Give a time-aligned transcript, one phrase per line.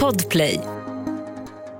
[0.00, 0.60] Podplay.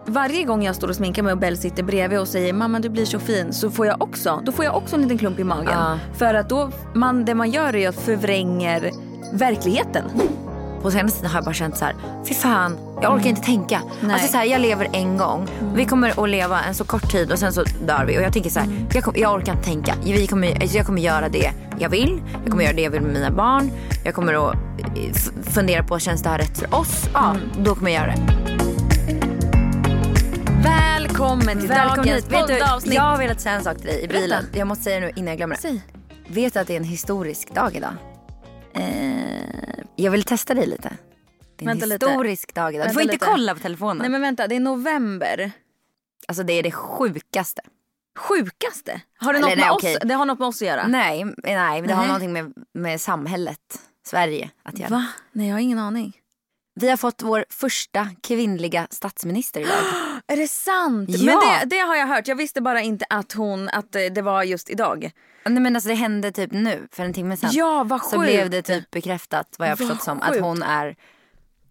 [0.06, 2.88] Varje gång jag står och sminkar mig och Bell sitter bredvid och säger mamma du
[2.88, 5.44] blir så fin så får jag också, då får jag också en liten klump i
[5.44, 5.72] magen.
[5.72, 5.98] Ja.
[6.14, 8.90] För att då, man, det man gör är att förvränger
[9.32, 10.04] verkligheten.
[10.82, 11.94] På senaste tiden har jag bara känt så här,
[12.28, 13.80] fy fan, jag orkar inte tänka.
[14.00, 14.12] Nej.
[14.12, 17.32] Alltså så här, jag lever en gång, vi kommer att leva en så kort tid
[17.32, 18.18] och sen så dör vi.
[18.18, 19.94] Och jag tänker så här, jag, kom, jag orkar inte tänka.
[20.04, 23.12] Vi kommer, jag kommer göra det jag vill, jag kommer göra det jag vill med
[23.12, 23.70] mina barn.
[24.04, 24.54] Jag kommer att
[24.96, 25.12] eh,
[25.42, 27.04] fundera på, känns det här rätt för oss?
[27.14, 28.22] Ja, då kommer jag göra det.
[30.64, 32.94] Välkommen till Välkommen dagens poddavsnitt.
[32.94, 34.22] jag har velat säga en sak till dig i Berätta.
[34.22, 34.44] bilen.
[34.54, 35.60] Jag måste säga det nu innan jag glömmer det.
[35.60, 35.80] Säg.
[36.28, 37.92] Vet du att det är en historisk dag idag?
[39.96, 40.88] Jag vill testa dig lite.
[41.56, 42.06] Det är en Vänta lite.
[42.06, 42.74] historisk dag idag.
[42.74, 43.26] Du Vänta får inte lite.
[43.26, 43.98] kolla på telefonen.
[43.98, 45.50] Nej men vänta, det är november.
[46.28, 47.62] Alltså det är det sjukaste.
[48.18, 49.00] Sjukaste?
[49.18, 49.96] Har det, Eller något nej, med okej.
[49.96, 50.86] oss, det har något med oss att göra?
[50.86, 52.06] Nej, nej det har Nej.
[52.06, 53.58] någonting med, med samhället,
[54.06, 54.90] Sverige att göra.
[54.90, 55.06] Va?
[55.32, 56.16] Nej jag har ingen aning.
[56.80, 59.76] Vi har fått vår första kvinnliga statsminister idag.
[60.26, 61.10] Är det sant?
[61.10, 61.24] Ja.
[61.24, 62.28] Men det, det har jag hört.
[62.28, 65.10] Jag visste bara inte att hon, att eh, det var just idag.
[65.46, 67.50] Nej men alltså det hände typ nu, för en timme sedan.
[67.52, 68.22] Ja vad så sjukt.
[68.22, 70.42] blev det typ bekräftat vad jag har Vad förstått som att sjukt.
[70.42, 70.96] hon är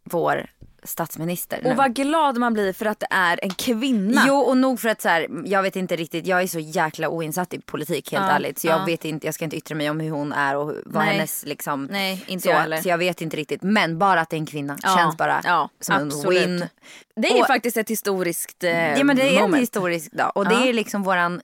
[0.03, 0.49] vår
[0.83, 1.69] statsminister nu.
[1.69, 4.23] Och vad glad man blir för att det är en kvinna.
[4.27, 7.09] Jo och nog för att så här, jag vet inte riktigt, jag är så jäkla
[7.09, 8.59] oinsatt i politik helt Ja, ärligt.
[8.59, 8.85] Så jag ja.
[8.85, 11.13] vet inte, jag ska inte yttra mig om hur hon är och vad Nej.
[11.15, 11.87] hennes liksom.
[11.91, 12.77] Nej, inte så, jag heller.
[12.77, 13.61] så jag vet inte riktigt.
[13.63, 16.43] Men bara att det är en kvinna Ja, känns bara ja, som absolut.
[16.43, 16.67] en win.
[17.15, 19.61] Det är ju Och- faktiskt ett historiskt eh, Ja men det är en moment.
[19.61, 21.41] historisk dag och det är liksom våran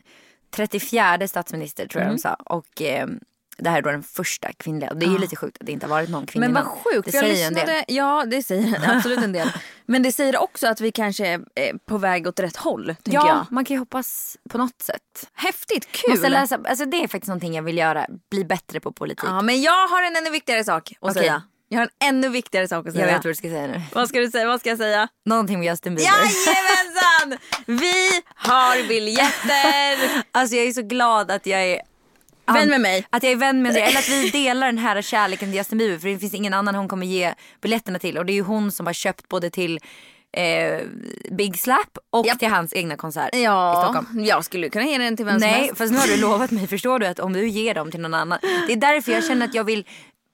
[0.56, 2.12] 34 statsminister tror Mm.
[2.12, 2.34] jag de sa.
[2.34, 3.08] Och eh,
[3.60, 4.94] det här är då den första kvinnliga.
[4.94, 7.12] Det är ju lite sjukt att det inte har varit någon kvinna Men vad sjukt.
[7.12, 7.84] Det jag säger en del.
[7.88, 9.52] ja det säger absolut en del.
[9.86, 12.96] Men det säger också att vi kanske är eh, på väg åt rätt håll.
[13.04, 13.46] Ja, jag.
[13.52, 15.30] man kan ju hoppas på något sätt.
[15.34, 16.10] Häftigt, kul.
[16.10, 19.30] Måste läsa, alltså det är faktiskt någonting jag vill göra, bli bättre på politik.
[19.30, 21.22] Ja, men jag har en ännu viktigare sak att Okej.
[21.22, 21.44] säga.
[21.72, 23.06] Jag har en ännu viktigare sak att jag säga.
[23.06, 23.82] vet vad du ska säga nu.
[23.94, 24.48] Vad ska du säga?
[24.48, 25.08] Vad ska jag säga?
[25.26, 26.12] Någonting med Justin Bieber.
[26.12, 27.38] Jajamensan!
[27.66, 30.24] Vi har biljetter.
[30.32, 31.82] Alltså jag är så glad att jag är
[32.54, 33.06] Vän med mig.
[33.10, 33.82] Att jag är vän med dig.
[33.84, 35.98] Eller att vi delar den här kärleken till Justin Bieber.
[36.00, 38.18] För det finns ingen annan hon kommer ge biljetterna till.
[38.18, 39.80] Och det är ju hon som har köpt både till
[40.38, 40.80] eh,
[41.32, 42.40] Big Slap och Japp.
[42.40, 44.26] till hans egna konsert i Ja, Stockholm.
[44.26, 45.78] jag skulle kunna ge den till vem som Nej, helst.
[45.78, 48.14] fast nu har du lovat mig, förstår du, att om du ger dem till någon
[48.14, 48.40] annan.
[48.68, 49.86] Det är därför jag känner att jag vill,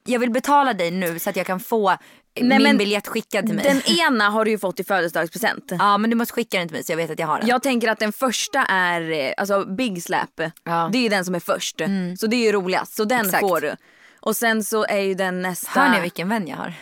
[0.05, 1.97] jag vill betala dig nu så att jag kan få
[2.41, 3.63] Nej, min biljett skickad till mig.
[3.65, 5.63] Den ena har du ju fått i födelsedagspresent.
[5.79, 7.47] Ja men du måste skicka den till mig så jag vet att jag har den.
[7.47, 10.41] Jag tänker att den första är eh, alltså Big Slap.
[10.63, 10.89] Ja.
[10.91, 11.81] Det är ju den som är först.
[12.19, 12.95] Så det är ju roligast.
[12.95, 13.39] Så den Exakt.
[13.41, 13.75] får du.
[14.19, 15.79] Och sen så är ju den nästa...
[15.79, 16.73] Hör ni vilken vän jag har?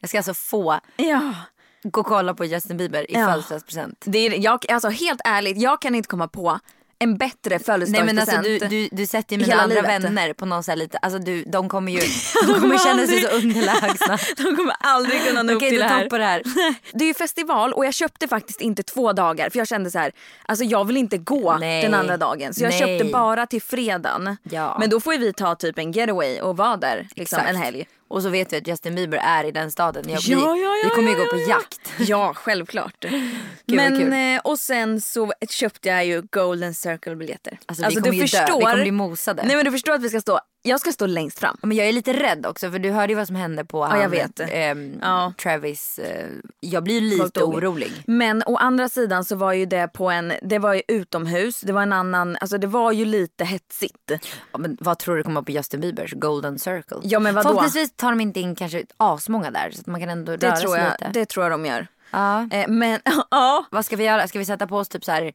[0.00, 1.34] Jag ska alltså få Ja.
[1.82, 3.26] gå och kolla på Justin Bieber i Ja.
[3.26, 4.04] födelsedagspresent.
[4.06, 6.58] Det är, jag, alltså helt ärligt, jag kan inte komma på
[7.02, 8.06] en bättre Nej födelsedagspresent.
[8.06, 10.04] men alltså du, du, du sätter ju mina andra livet.
[10.04, 11.98] vänner på någon så här lite, alltså du, de kommer ju,
[12.46, 14.18] de kommer känna sig så underlägsna.
[14.36, 16.08] De kommer aldrig kunna nå upp till det här.
[16.08, 16.42] det här.
[16.92, 19.98] Det är ju festival och jag köpte faktiskt inte två dagar för jag kände så
[19.98, 20.12] här,
[20.46, 21.82] alltså jag vill inte gå Nej.
[21.82, 22.54] den andra dagen.
[22.54, 22.78] Så jag Nej.
[22.78, 24.36] köpte bara till fredagen.
[24.42, 24.76] Ja.
[24.80, 27.48] Men då får ju vi ta typ en getaway och vara där liksom, Exakt.
[27.50, 27.86] en helg.
[28.12, 30.04] Och så vet vi att Justin Bieber är i den staden.
[30.08, 31.48] Jag blir, Ja, ja, ja, vi kommer ju gå på ja, ja.
[31.48, 31.80] jakt.
[32.08, 33.04] Ja, självklart.
[33.66, 34.12] Men, kul.
[34.12, 37.58] eh, och sen så köpte jag ju Golden Circle biljetter.
[37.66, 38.44] Alltså, vi kommer ju dö.
[38.46, 39.42] Vi kommer bli mosade.
[39.42, 41.56] Nej men du förstår att vi ska stå, jag ska stå längst fram.
[41.62, 44.00] Men jag är lite rädd också för du hörde ju vad som hände på han,
[44.00, 44.40] jag vet.
[44.40, 45.32] ehm, Ja.
[45.42, 45.98] Travis.
[45.98, 46.26] eh,
[46.60, 47.92] jag blir lite orolig.
[48.06, 51.72] Men å andra sidan så var ju det på en, det var ju utomhus, det
[51.72, 54.12] var en annan, alltså det var ju lite hetsigt.
[54.52, 56.96] Ja, men vad tror du kommer på Justin Biebers Golden Circle?
[57.02, 57.48] Ja, men vadå?
[57.48, 60.56] Förhoppningsvis tar de inte in kanske asmånga där så att man kan ändå Det röra
[60.56, 61.10] tror, sig jag, lite.
[61.20, 61.86] det tror jag de gör.
[62.10, 62.48] Ja.
[62.50, 64.28] Eh, men ja, Vad ska vi göra?
[64.28, 65.32] Ska vi sätta på oss typ så här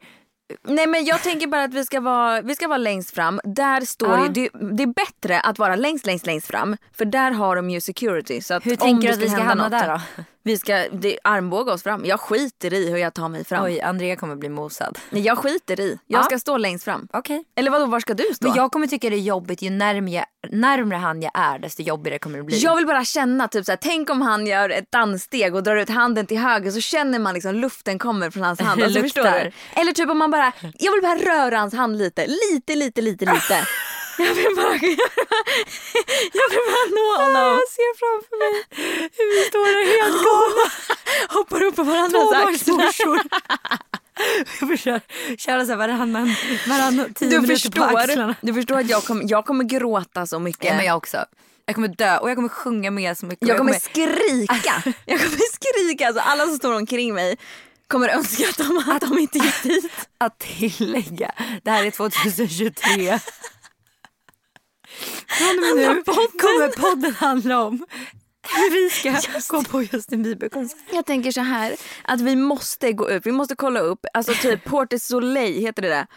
[0.63, 3.41] nej men jag tänker bara att vi ska vara, vi ska vara längst fram.
[3.44, 6.78] Där står ju, det, det är bättre att vara längst, längst, längst fram.
[6.97, 8.41] För där har de ju security.
[8.41, 10.24] Så att Hur tänker du att vi ska hamna något, där då?
[10.47, 12.06] Vi ska det, armbåga oss fram.
[12.06, 13.63] Jag skiter i hur jag tar mig fram.
[13.66, 14.97] Oj, Andrea kommer bli mosad.
[15.09, 16.00] Nej, jag skiter i.
[16.08, 16.24] Jag Ja.
[16.24, 17.08] ska stå längst fram.
[17.13, 17.44] Okej.
[17.56, 18.47] Eller vadå, var ska du stå?
[18.47, 22.19] Men jag kommer tycka det är jobbigt ju närmare, närmare han jag är desto jobbigare
[22.19, 22.58] kommer det bli.
[22.59, 25.90] Jag vill bara känna, typ såhär, tänk om han gör ett danssteg och drar ut
[25.90, 28.84] handen till höger så känner man liksom luften kommer från hans hand.
[28.88, 29.52] Alltså, förstår du?
[29.82, 33.26] Eller typ om man bara, jag vill bara röra hans hand lite, lite, lite, lite,
[33.26, 33.67] lite.
[34.17, 37.59] Jag vill bara, jag vill bara nå honom.
[37.59, 38.64] Jag ser framför mig
[39.17, 40.72] hur vi står där helt galna.
[41.40, 42.66] Hoppar upp på varandras axlar.
[42.66, 43.19] Tvådagsmorsor.
[44.69, 45.02] Vi kör,
[45.37, 46.35] kör så här varannan,
[46.67, 48.34] varannan tio Du minuter på axlarna.
[48.34, 50.66] förstår, du förstår att jag kommer, jag kommer gråta så mycket.
[50.66, 51.25] Ja, men jag också.
[51.66, 53.47] Jag kommer dö och jag kommer sjunga med så mycket.
[53.47, 54.84] Jag kommer skrika.
[55.05, 56.08] Jag kommer skrika.
[56.08, 57.37] Alltså, alla som står omkring mig
[57.87, 59.91] kommer önska att de, att de inte gick dit.
[60.17, 61.31] att tillägga,
[61.64, 63.19] det här är 2023.
[65.28, 67.85] Från och med nu kommer podden handla om
[68.72, 69.16] vi ska
[69.47, 70.78] gå på Justin Bieber-konsert.
[70.91, 74.64] Jag tänker så här att vi måste gå upp, vi måste kolla upp, alltså typ
[74.70, 76.08] Porte Soleil heter det där.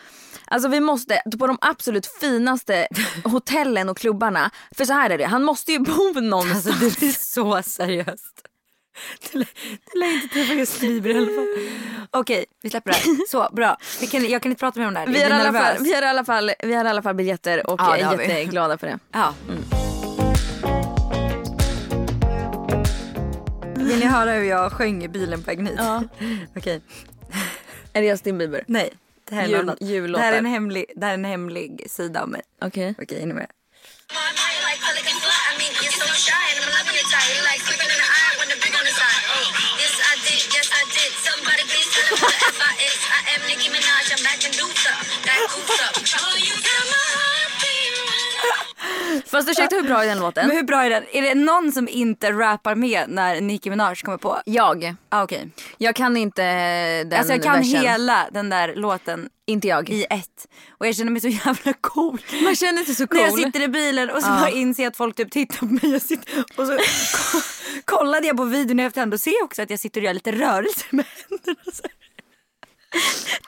[0.44, 2.88] Alltså vi måste på de absolut finaste
[3.24, 4.50] hotellen och klubbarna.
[4.76, 6.66] För så här är det, han måste ju bo någonstans.
[6.66, 8.49] Alltså det är så seriöst.
[9.32, 9.38] Du
[9.98, 11.46] lär, inte träffa Justin Bieber i alla fall.
[12.10, 13.26] Okej, vi släpper det här.
[13.28, 13.76] Så, bra.
[14.00, 15.06] Vi kan, jag kan inte prata mer om det här.
[15.06, 17.80] vi, har alla fall, vi, har alla fall, vi har i alla fall biljetter och
[17.80, 18.98] Ja, det är jätteglada för det.
[19.12, 19.34] Ja.
[23.76, 25.76] Vill ni höra hur jag sjöng i bilen på vägen hit?
[25.78, 26.02] Ja.
[26.56, 26.82] Okej.
[27.92, 28.64] Är det Justin Bieber?
[28.66, 28.90] Nej,
[29.28, 29.78] det här är Jul- något annat.
[29.80, 30.24] Det jullåtar.
[30.24, 32.42] här är en hemlig, det här är en hemlig sida av mig.
[32.62, 32.94] Okej.
[32.98, 33.46] Okej, är ni med?
[49.26, 50.46] Fast ursäkta hur bra är den låten?
[50.48, 51.04] Men hur bra är den?
[51.12, 54.40] Är det någon som inte rappar med när Nicki Minaj kommer på?
[54.44, 54.94] Jag.
[55.08, 55.48] Ah, Okej.
[55.78, 56.42] Jag kan inte
[57.04, 57.80] den Alltså jag kan versen.
[57.82, 59.90] hela den där låten Inte jag.
[59.90, 60.46] i ett.
[60.78, 62.22] Och jag känner mig så jävla cool.
[62.44, 63.18] Man känner sig så cool.
[63.18, 65.90] När jag sitter i bilen och så bara inser att folk typ tittar på mig.
[65.92, 66.76] Jag sitter, och så
[67.32, 67.42] ko-
[67.84, 70.32] kollade jag på videon i efterhand och ser också att jag sitter och gör lite
[70.32, 71.60] rörelser med händerna.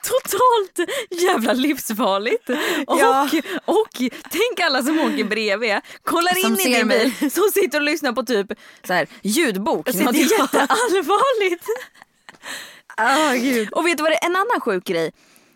[0.03, 0.89] Totalt
[1.21, 2.49] jävla livsfarligt.
[2.87, 3.29] Och, Ja.
[3.65, 7.13] och tänk alla som åker bredvid, kollar Som in i din mig.
[7.19, 8.47] bil, som sitter och lyssnar på typ
[8.87, 9.87] så här, ljudbok.
[9.91, 11.65] sitter Något jag- jätteallvarligt.
[12.97, 13.69] Oh, gud.
[13.73, 14.25] Och vet du vad det är?
[14.25, 15.11] En annan sjuk grej.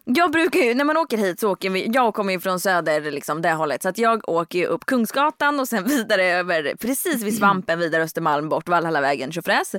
[0.09, 3.11] Jag brukar ju, när man åker hit så åker vi, jag kommer ju från söder
[3.11, 7.23] liksom det hållet så att jag åker ju upp Kungsgatan och sen vidare över precis
[7.23, 9.71] vid Svampen vidare Östermalm bort Valhallavägen tjofräs.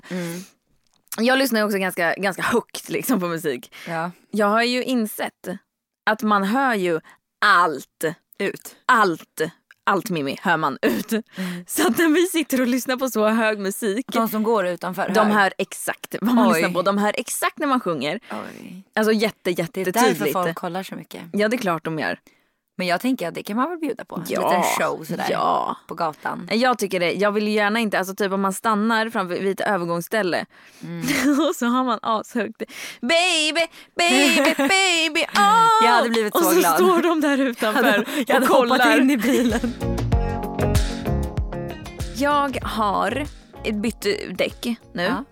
[1.21, 3.75] Jag lyssnar också ganska, ganska högt liksom på musik.
[3.89, 4.11] Ja.
[4.31, 5.49] Jag har ju insett
[6.11, 7.01] att man hör ju
[7.45, 8.05] allt.
[8.39, 8.77] Ut.
[8.87, 9.41] Allt.
[9.85, 11.11] Allt Mimmi hör man ut.
[11.67, 14.07] Så att när vi sitter och lyssnar på så hög musik.
[14.13, 16.55] De som går utanför De hör exakt vad man Oj.
[16.55, 16.83] lyssnar på.
[16.83, 18.21] De hör exakt när man sjunger.
[18.31, 18.83] Oj.
[18.95, 21.23] Alltså jätte, Det är därför folk kollar så mycket.
[21.33, 22.19] Ja det är klart de gör.
[22.79, 24.23] Men jag tänker att det kan man väl bjuda på.
[24.29, 24.43] Ja.
[24.43, 25.27] En liten show sådär.
[25.31, 25.77] Ja.
[25.87, 26.49] På gatan.
[26.53, 27.13] Jag tycker det.
[27.13, 30.47] Jag vill gärna inte, alltså typ om man stannar framför vid ett övergångsställe
[31.49, 32.63] och så har man ashögt
[33.01, 33.61] Baby,
[33.97, 35.85] baby, baby, oh!
[35.85, 36.75] Jag hade blivit och så så glad.
[36.75, 38.79] står de där utanför Jag hade och kollar.
[38.79, 39.75] hoppat in i bilen.
[42.17, 43.27] Jag har
[43.73, 44.07] bytt
[44.39, 45.25] däck nu Ja.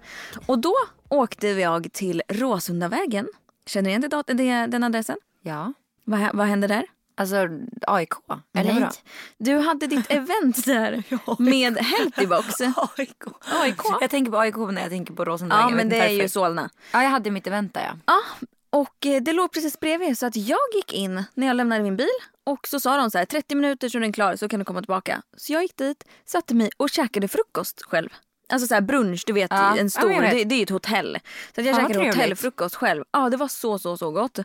[0.46, 0.74] och då
[1.08, 3.28] åkte jag till Råsundavägen.
[3.66, 5.16] Känner ni igen det, den adressen?
[5.42, 5.72] Ja.
[6.04, 6.86] Vad, vad hände där?
[7.18, 7.48] Alltså
[7.86, 8.10] AIK.
[8.58, 8.82] Eller Nej.
[8.82, 8.94] vadå?
[9.38, 11.02] Du hade ditt event där
[11.42, 12.60] med Healthybox.
[12.60, 13.22] AIK.
[13.62, 13.80] AIK?
[14.00, 15.60] Jag tänker på AIK när jag tänker på Rosenberg.
[15.60, 16.70] Ja men det är ju Solna.
[16.92, 17.98] Ja jag hade mitt event där ja.
[18.06, 21.82] Ja, och eh, det låg precis bredvid så att jag gick in när jag lämnade
[21.82, 22.08] min bil
[22.44, 24.64] och så sa de så här 30 minuter så är den klar så kan du
[24.64, 25.22] komma tillbaka.
[25.36, 28.08] Så jag gick dit, satte mig och käkade frukost själv.
[28.48, 29.76] Alltså så här brunch, du vet Ja.
[29.76, 30.30] en Ja, stor, vet.
[30.30, 31.18] det, det är ett hotell.
[31.54, 33.04] Så jag vad käkade hotellfrukost själv.
[33.12, 34.38] Ja det var så så så gott.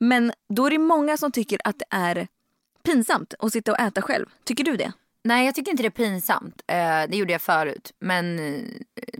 [0.00, 2.28] Men då är det många som tycker att det är
[2.84, 4.26] pinsamt att sitta och äta själv.
[4.44, 4.92] Tycker du det?
[5.26, 6.62] Nej jag tycker inte det är pinsamt.
[6.66, 6.76] Eh,
[7.08, 7.92] det gjorde jag förut.
[7.98, 8.62] Men eh,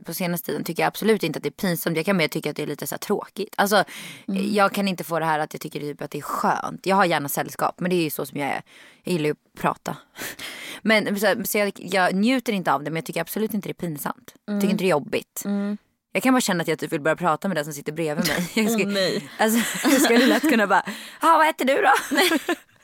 [0.04, 1.96] på senaste tiden tycker jag absolut inte att det är pinsamt.
[1.96, 3.54] Jag kan mer tycka att det är lite så tråkigt.
[3.56, 3.84] Alltså
[4.28, 4.54] Mm.
[4.54, 6.86] jag kan inte få det här att jag tycker typ att det är skönt.
[6.86, 8.62] Jag har gärna sällskap men det är ju så som jag är.
[9.04, 9.96] Jag gillar ju att prata.
[10.82, 13.72] Men så, så jag, jag njuter inte av det men jag tycker absolut inte det
[13.72, 14.34] är pinsamt.
[14.48, 14.60] Mm.
[14.60, 15.42] tycker inte det är jobbigt.
[16.12, 18.26] Jag kan bara känna att jag typ vill börja prata med den som sitter bredvid
[18.28, 18.50] mig.
[18.64, 19.28] Jag skulle, nej.
[19.38, 20.82] Alltså, jag skulle lätt kunna bara,
[21.22, 21.92] ja vad heter du då?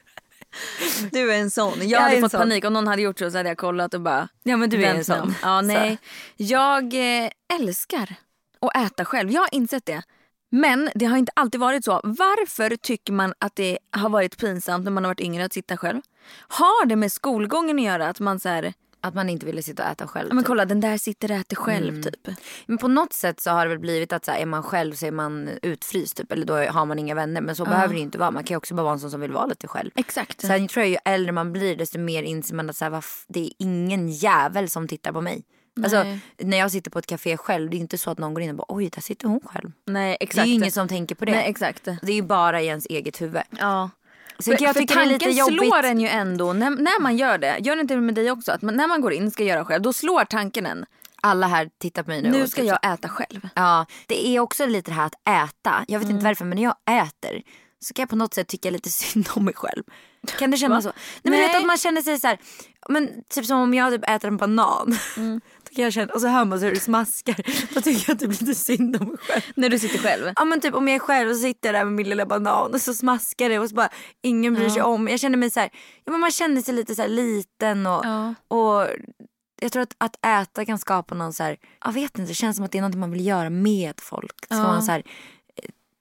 [1.10, 1.78] Du är en sån.
[1.78, 2.40] Jag, Jag hade fått sån.
[2.40, 4.84] panik om någon hade gjort så så hade jag kollat och bara Ja men du
[4.84, 5.34] är en sån.
[5.42, 5.66] Ja, Så.
[5.66, 5.98] nej.
[6.36, 6.94] Jag
[7.24, 7.30] eh,
[7.60, 8.14] älskar
[8.60, 9.30] att äta själv.
[9.30, 10.02] Jag har insett det.
[10.50, 12.00] Men det har inte alltid varit så.
[12.04, 15.76] Varför tycker man att det har varit pinsamt när man har varit yngre att sitta
[15.76, 16.00] själv?
[16.48, 18.08] Har det med skolgången att göra?
[18.08, 18.72] Att man så här,
[19.04, 20.28] Att man inte ville sitta och äta själv.
[20.28, 20.48] ja, men typ.
[20.48, 22.02] kolla den där sitter och äter själv Mm.
[22.02, 22.28] typ.
[22.66, 24.94] Men på något sätt så har det väl blivit att så här, är man själv
[24.94, 26.32] så är man utfryst typ.
[26.32, 27.40] Eller då har man inga vänner.
[27.40, 28.30] Men så behöver det inte vara.
[28.30, 29.90] Man kan också bara vara en sån som vill vara lite själv.
[29.94, 30.40] Exakt.
[30.40, 33.40] Sen tror jag ju äldre man blir desto mer inser man att så här, det
[33.40, 35.42] är ingen jävel som tittar på mig.
[35.82, 36.20] Alltså, Nej.
[36.38, 38.50] när jag sitter på ett café själv, det är inte så att någon går in
[38.50, 39.72] och bara oj där sitter hon själv.
[39.86, 40.44] Nej Det exakt.
[40.44, 41.32] är ju ingen som tänker på det.
[41.32, 41.84] Nej exakt.
[41.84, 43.42] Det är ju bara i ens eget huvud.
[43.50, 43.90] Ja.
[44.42, 45.58] Så jag för tycker det är lite jobbigt.
[45.60, 47.56] slår en ju ändå när, när man gör det.
[47.60, 48.52] Gör det inte med dig också?
[48.52, 50.84] Att man, när man går in ska göra själv, då slår tanken en.
[51.24, 52.30] Alla här tittar på mig nu.
[52.30, 53.48] Nu och ska jag äta själv.
[53.54, 55.84] Ja, det är också lite det här att äta.
[55.88, 56.16] Jag vet Mm.
[56.16, 57.42] inte varför men när jag äter
[57.80, 59.82] så kan jag på något sätt tycka lite synd om mig själv.
[60.38, 60.88] Kan det kännas så?
[60.90, 61.60] Nej men du vet Nej.
[61.60, 62.38] att man känner sig så här,
[62.88, 64.98] men typ som om jag typ äter en banan.
[65.16, 65.40] Mm.
[65.74, 67.36] Kan jag känna, och så hör man så hur det smaskar.
[67.74, 69.42] Då tycker jag att det blir lite synd om mig själv.
[69.54, 70.32] När du sitter själv.
[70.36, 72.26] Ja men typ om jag är själv och så sitter jag där med min lilla
[72.26, 73.88] banan och så smaskar det och så bara
[74.22, 75.08] ingen bryr sig om.
[75.08, 75.70] Jag känner mig så här,
[76.04, 78.34] ja men man känner sig lite så här liten och, Ja.
[78.48, 78.86] och
[79.60, 82.56] jag tror att, att äta kan skapa någon så här, jag vet inte, det känns
[82.56, 84.44] som att det är något man vill göra med folk.
[84.44, 85.02] Ska vara en så här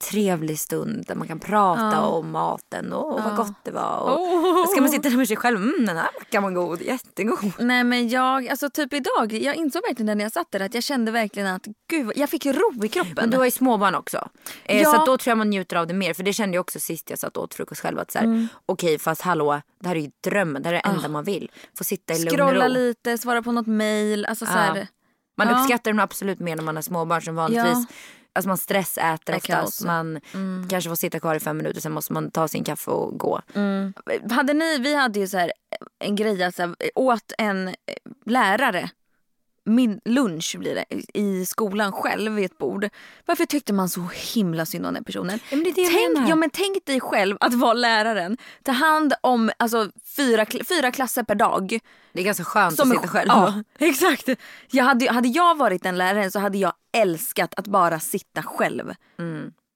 [0.01, 3.97] trevlig stund där man kan prata om maten och vad gott det var.
[3.99, 4.67] Och Oh.
[4.71, 7.51] Ska man sitta där med sig själv, mm, den här mackan var god, jättegod.
[7.59, 10.83] Nej men jag, alltså typ idag, jag insåg verkligen när jag satt där att jag
[10.83, 13.13] kände verkligen att gud, jag fick ro i kroppen.
[13.15, 14.29] Men du har ju småbarn också.
[14.65, 14.91] Eh, Ja.
[14.91, 16.13] Så då tror jag man njuter av det mer.
[16.13, 17.99] För det kände jag också sist jag satt och åt frukost själv.
[17.99, 18.47] Att så här, Mm.
[18.65, 20.61] okej fast hallå, det här är ju drömmen.
[20.63, 21.51] Det här är det enda man vill.
[21.77, 22.49] Få sitta i lugn och Ah.
[22.51, 22.73] Scrolla ro.
[22.73, 24.25] lite, svara på något mail.
[24.25, 24.87] Alltså så här,
[25.37, 25.59] Man Ja.
[25.61, 27.71] uppskattar dem absolut mer när man har småbarn som vanligtvis.
[27.73, 27.85] Ja.
[28.33, 29.67] Alltså man stressäter oftast.
[29.67, 29.87] också.
[29.87, 30.13] Mm.
[30.13, 33.19] Man kanske får sitta kvar i fem minuter sen måste man ta sin kaffe och
[33.19, 33.41] gå.
[34.31, 35.51] Hade ni, vi hade ju så här
[35.99, 37.75] en grej att så här, åt en
[38.25, 38.89] lärare
[39.65, 42.89] min lunch blir det i skolan själv vid ett bord.
[43.25, 44.01] Varför tyckte man så
[44.33, 45.39] himla synd om den personen?
[45.49, 48.37] Ja, men det det tänk, ja, men tänk dig själv att vara läraren.
[48.63, 51.79] Ta hand om alltså, fyra, fyra klasser per dag.
[52.13, 53.27] Det är ganska skönt Som att sitta själv.
[53.29, 54.29] Ja, exakt.
[54.71, 58.93] Jag hade, hade jag varit den läraren så hade jag älskat att bara sitta själv.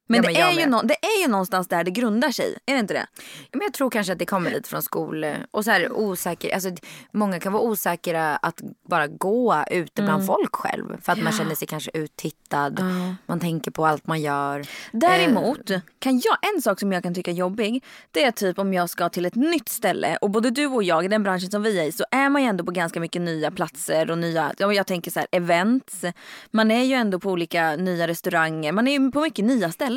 [0.08, 2.32] Men, Ja, det, men jag är ju nå- det är ju någonstans där det grundar
[2.32, 2.58] sig.
[2.66, 3.06] Är det inte det?
[3.52, 6.70] Men jag tror kanske att det kommer lite från skol och så här osäker, alltså
[7.12, 10.28] många kan vara osäkra att bara gå ute bland Mm.
[10.28, 12.80] folk själv för att man känner sig kanske uttittad.
[13.26, 14.66] Man tänker på allt man gör.
[14.92, 15.68] Däremot
[16.00, 18.90] kan jag, en sak som jag kan tycka är jobbig det är typ om jag
[18.90, 21.80] ska till ett nytt ställe och både du och jag i den branschen som vi
[21.80, 24.74] är i så är man ju ändå på ganska mycket nya platser och nya, ja,
[24.74, 26.06] jag tänker så här events.
[26.52, 29.95] Man är ju ändå på olika nya restauranger, man är ju på mycket nya ställen.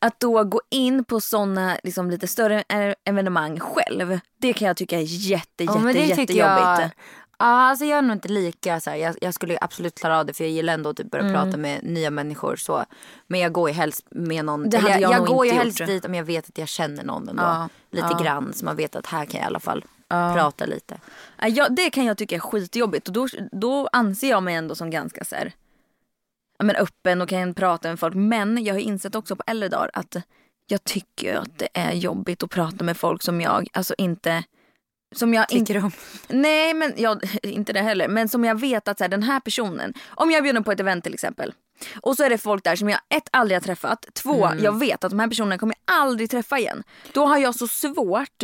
[0.00, 4.76] Att då gå in på såna liksom, lite större eh, evenemang själv, det kan jag
[4.76, 6.34] tycka är jätte, jätte, Ja, men det jättejobbigt.
[6.38, 6.90] jag.
[7.40, 10.32] Ja, alltså jag är nog inte lika så jag, jag skulle absolut klara av det
[10.34, 11.34] för jag gillar ändå att typ börja Mm.
[11.34, 12.84] prata med nya människor så.
[13.26, 14.70] Men jag går ju helst med någon.
[14.70, 17.04] Det hade jag jag jag går ju helst dit om jag vet att jag känner
[17.04, 17.42] någon ändå.
[17.42, 18.18] Ja, Lite ja.
[18.22, 20.98] grann så man vet att här kan jag i alla fall prata lite.
[21.46, 24.90] Ja, det kan jag tycka är skitjobbigt och då, då anser jag mig ändå som
[24.90, 25.52] ganska så här,
[26.64, 28.14] men öppen och kan prata med folk.
[28.14, 30.16] Men jag har insett också på äldre dagar att
[30.66, 34.44] jag tycker att det är jobbigt att prata med folk som jag alltså inte
[35.14, 35.92] som jag Tycker du om?
[36.28, 39.40] nej men jag, inte det heller, men som jag vet att så här, den här
[39.40, 41.52] personen, om jag bjuder på ett event till exempel
[42.00, 44.64] och så är det folk där som jag ett aldrig har träffat, två Mm.
[44.64, 46.82] jag vet att de här personerna kommer jag aldrig träffa igen.
[47.12, 48.42] Då har jag så svårt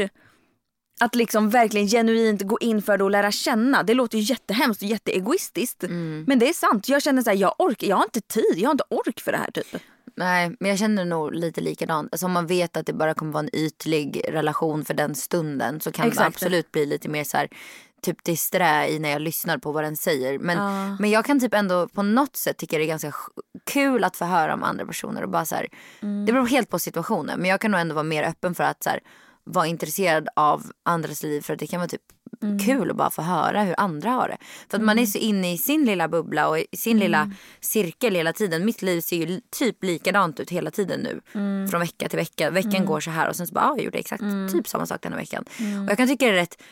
[1.01, 3.83] att liksom verkligen genuint gå in för det och lära känna.
[3.83, 5.85] Det låter ju jättehemskt och jätteegoistiskt.
[6.27, 6.89] Men det är sant.
[6.89, 9.33] Jag känner så här, jag orkar, jag har inte tid, jag har inte ork för
[9.33, 9.77] det här typ.
[10.17, 12.09] Nej, men jag känner nog lite likadant.
[12.13, 15.81] Alltså om man vet att det bara kommer vara en ytlig relation för den stunden
[15.81, 16.27] så kan det Exakt.
[16.27, 17.49] absolut bli lite mer så här
[18.03, 20.39] typ disträ i när jag lyssnar på vad den säger.
[20.39, 20.59] Men,
[21.01, 23.13] men jag kan typ ändå på något sätt tycka det är ganska
[23.65, 25.69] kul att få höra om andra personer och bara så här,
[26.27, 27.41] det beror helt på situationen.
[27.41, 29.01] Men jag kan nog ändå vara mer öppen för att så här,
[29.45, 32.03] vara intresserad av andras liv för att det kan vara typ
[32.67, 34.37] kul att bara få höra hur andra har det.
[34.71, 38.15] För att man är så inne i sin lilla bubbla och i sin lilla cirkel
[38.15, 38.65] hela tiden.
[38.65, 41.21] Mitt liv ser ju typ likadant ut hela tiden nu.
[41.71, 42.51] Från vecka till vecka.
[42.51, 44.23] Veckan går så här och sen så bara, ah, jag gjorde exakt
[44.53, 45.45] typ samma sak den här veckan.
[45.85, 46.63] Och jag kan tycka det är rätt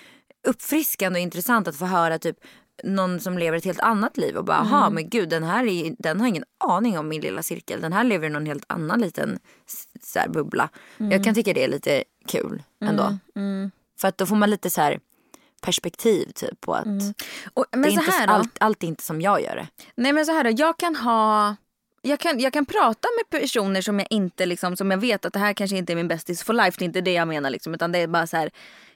[0.49, 2.37] uppfriskande och intressant att få höra typ
[2.85, 5.95] någon som lever ett helt annat liv och bara, aha men gud den här är,
[5.99, 7.81] den har ingen aning om min lilla cirkel.
[7.81, 9.39] Den här lever i någon helt annan liten
[10.03, 10.69] så här, bubbla.
[10.99, 13.19] Jag kan tycka det är lite kul ändå.
[14.01, 15.01] För att då får man lite så här
[15.61, 16.87] perspektiv typ på att
[17.55, 19.67] Och, det är inte, allt, allt är inte som jag gör det.
[19.95, 21.57] Nej men så här då, jag kan ha
[22.03, 25.33] jag kan, jag kan prata med personer som jag inte liksom, som jag vet att
[25.33, 26.79] det här kanske inte är min bästis for life.
[26.79, 28.51] Det är inte det jag menar liksom, utan det är bara så här.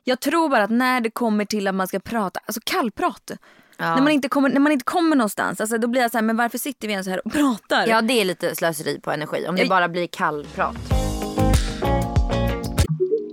[0.04, 3.30] Jag tror bara att när det kommer till att man ska prata, alltså kallprat.
[3.78, 6.22] När, man inte kommer, när man inte kommer någonstans, alltså, då blir jag så här,
[6.22, 7.86] men varför sitter vi ens här och pratar?
[7.86, 11.05] Ja det är lite slöseri på energi om det bara blir kallprat.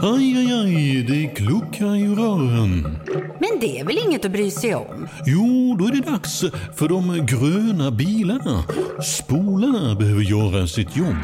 [0.00, 2.98] Aj, aj, aj, det kluckar i rören.
[3.40, 5.08] Men det är väl inget att bry sig om?
[5.26, 6.40] Jo, då är det dags
[6.76, 8.64] för de gröna bilarna.
[9.04, 11.22] Spolarna behöver göra sitt jobb.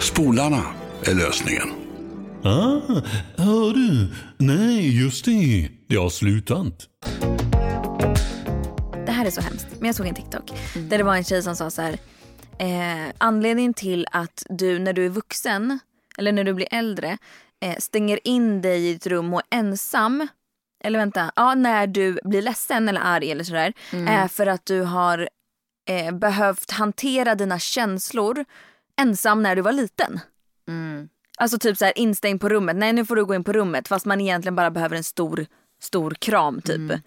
[0.00, 0.62] Spolarna
[1.04, 1.68] är lösningen.
[2.42, 2.80] Ah,
[3.36, 4.08] hör du?
[4.38, 5.68] Nej, just det.
[5.88, 6.88] Det har slutat.
[9.06, 9.66] Det här är så hemskt.
[9.78, 11.98] Men jag såg en TikTok där det var en tjej som sa så här.
[12.58, 15.78] Eh, anledningen till att du när du är vuxen
[16.18, 17.18] eller när du blir äldre
[17.60, 20.28] eh, stänger in dig i ett rum och är ensam.
[20.84, 23.72] Eller vänta, ja när du blir ledsen eller arg eller sådär.
[24.08, 25.28] Är för att du har
[25.88, 28.44] eh, behövt hantera dina känslor
[29.00, 30.20] ensam när du var liten.
[31.38, 32.76] Alltså typ så här instängd på rummet.
[32.76, 35.46] Nej nu får du gå in på rummet fast man egentligen bara behöver en stor,
[35.80, 36.76] stor kram typ.
[36.76, 37.00] Mm.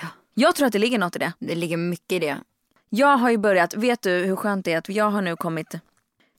[0.00, 0.08] Ja.
[0.34, 1.32] Jag tror att det ligger något i det.
[1.38, 2.38] Det ligger mycket i det.
[2.88, 5.74] Jag har ju börjat, vet du hur skönt det är att jag har nu kommit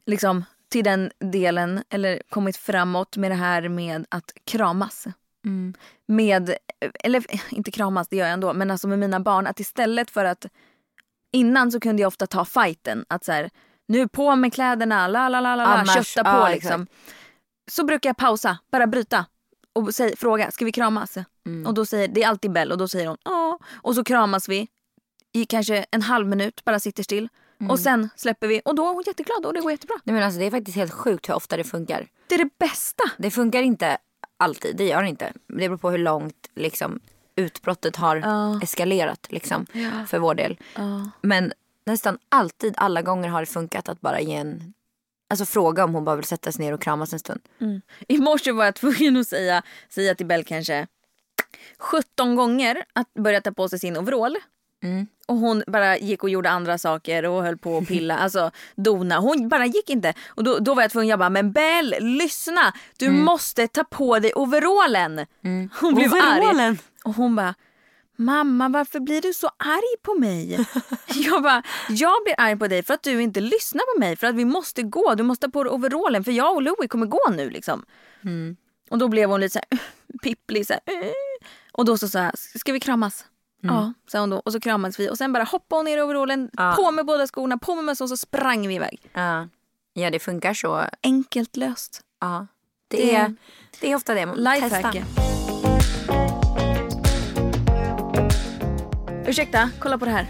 [0.06, 5.08] liksom till den delen eller kommit framåt med det här med att kramas.
[5.46, 5.74] Mm.
[6.06, 6.56] Med,
[7.00, 10.26] eller inte kramas, det gör jag ändå, men alltså med mina barn att istället för
[10.26, 10.46] att
[11.32, 13.50] innan så kunde jag ofta ta fighten att så här,
[13.88, 16.88] nu på med kläderna, la la la la, Annars- kötta på ja, liksom.
[17.72, 19.26] Så brukar jag pausa, bara bryta
[19.74, 21.18] och säg, fråga, ska vi kramas?
[21.46, 21.68] Mm.
[21.68, 23.60] Och då säger, det är alltid Bell och då säger hon ja.
[23.72, 24.68] Och så kramas vi
[25.34, 27.30] i kanske en halv minut, bara sitter still.
[27.64, 27.72] Mm.
[27.72, 29.96] Och sen släpper vi och då är hon jätteglad och det går jättebra.
[30.04, 32.08] Nej, men alltså, det är faktiskt helt sjukt hur ofta det funkar.
[32.28, 33.04] Det är det bästa.
[33.18, 33.98] Det funkar inte
[34.38, 35.34] alltid, det gör det inte.
[35.48, 37.00] Det beror på hur långt liksom,
[37.36, 38.60] utbrottet har Ja.
[38.64, 39.66] eskalerat liksom,
[40.08, 40.58] för vår del.
[41.22, 41.54] Men
[41.86, 44.74] nästan alltid, alla gånger har det funkat att bara ge en...
[45.30, 47.42] Alltså fråga om hon bara vill sätta sig ner och kramas en stund.
[48.08, 50.88] I morse var jag tvungen att säga, säga till Bell kanske
[51.80, 54.38] 17 gånger att börja ta på sig sin overall.
[54.84, 55.08] Mm.
[55.28, 59.20] Och hon bara gick och gjorde andra saker och höll på att pilla, alltså dona.
[59.20, 60.14] Hon bara gick inte.
[60.28, 62.74] Och då, då var jag tvungen, jag bara, men Bell lyssna!
[62.98, 63.22] Du Mm.
[63.22, 65.26] måste ta på dig overallen.
[65.82, 66.22] Hon blev arg.
[66.22, 66.78] Overallen?
[67.04, 67.56] Och hon bara,
[68.16, 70.66] mamma varför blir du så arg på mig?
[71.08, 74.16] jag bara, jag blir arg på dig för att du inte lyssnar på mig.
[74.16, 76.88] För att vi måste gå, du måste ta på dig overallen för jag och Louie
[76.88, 77.86] kommer gå nu liksom.
[78.90, 79.80] Och då blev hon lite så här,
[80.24, 81.12] pipplig så här, "Eh."
[81.72, 83.26] Och då så sa jag, ska vi kramas?
[83.64, 84.38] Ja, sa hon då.
[84.38, 86.74] Och så kramades vi och sen bara hoppade hon ner i overallen, Ja.
[86.78, 89.02] på med båda skorna, på med mössan och så sprang vi iväg.
[89.14, 89.48] Ja.
[89.94, 90.84] ja, det funkar så.
[91.04, 92.02] Enkelt löst.
[92.22, 92.48] Ja.
[92.88, 93.36] Det, Det- är,
[93.82, 94.26] det är ofta det.
[94.36, 94.96] Lifehack.
[99.28, 100.28] Ursäkta, kolla på det här.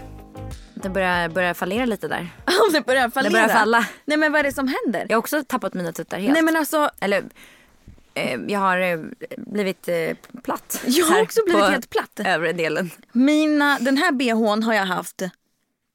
[0.74, 2.28] Det börjar, börjar fallera lite där.
[2.72, 3.30] Det börjar fallera.
[3.30, 3.86] Det börjar falla.
[4.04, 5.06] Nej men vad är det som händer?
[5.08, 6.32] Jag har också tappat mina tuttar helt.
[6.32, 7.24] Nej men alltså, Eller
[8.48, 9.00] jag har eh,
[9.36, 10.82] blivit eh, platt.
[10.86, 12.20] Jag har också blivit helt platt.
[12.24, 12.90] Övre delen.
[13.12, 15.22] mina, den här bhn har jag haft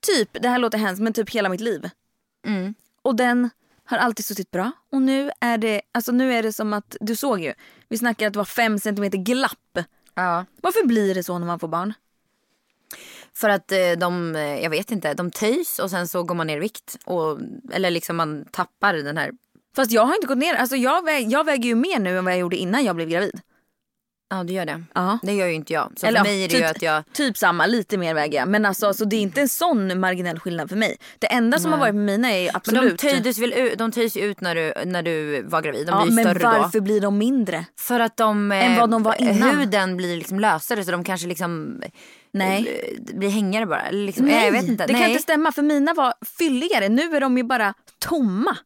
[0.02, 1.90] typ, det här låter hemskt men typ hela mitt liv.
[2.46, 2.74] Mm.
[3.02, 3.50] Och den
[3.84, 4.72] har alltid suttit bra.
[4.92, 7.54] Och nu är det, alltså nu är det som att, du såg ju,
[7.90, 9.80] vi snackade att det var fem centimeter glapp.
[10.14, 10.46] Ja.
[10.62, 11.94] Varför blir det så när man får barn?
[13.34, 16.48] För att eh, de, eh, jag vet inte, de töjs och sen så går man
[16.48, 16.98] ner i vikt.
[17.06, 17.40] Och,
[17.72, 19.32] eller liksom man tappar den här.
[19.76, 22.26] Fast jag har inte gått ner, alltså jag, väg, jag väger ju mer nu än
[22.26, 23.42] vad jag gjorde innan jag blev gravid.
[24.32, 24.84] Ja du gör det.
[24.96, 25.20] Ja.
[25.24, 25.92] Det gör ju inte jag.
[25.98, 27.04] Så Eller för mig är det typ, ju att jag...
[27.14, 28.48] typ samma, lite mer väger jag.
[28.48, 30.98] Men alltså, alltså det är inte en sån marginell skillnad för mig.
[31.20, 32.98] Det enda som har varit med mina är ju Men absolut...
[33.00, 35.88] de töjdes väl ut, de töjs ju ut när du, när du var gravid.
[35.88, 36.84] De ja, blir men större varför då.
[36.84, 37.66] blir de mindre?
[37.80, 39.58] För att de, eh, Än vad de var innan.
[39.60, 41.82] huden blir liksom lösare så de kanske liksom
[42.32, 42.82] Nej.
[43.08, 43.92] eh, blir hängare bara.
[43.92, 44.86] Liksom, Nej, jag vet inte.
[44.86, 45.02] det Nej.
[45.02, 46.90] kan inte stämma för mina var fylligare.
[46.90, 48.58] Nu är de ju bara tomma.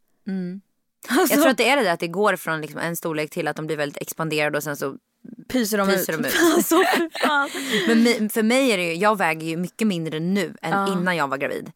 [1.09, 3.29] Alltså, Jag tror att det är det där att det går från liksom en storlek
[3.29, 4.95] till att de blir väldigt expanderade och sen så
[5.51, 6.19] pyser de pyser ut.
[6.23, 6.35] de ut.
[6.55, 6.83] alltså.
[7.87, 11.27] Men för mig är det ju, jag väger ju mycket mindre nu än innan jag
[11.27, 11.71] var gravid.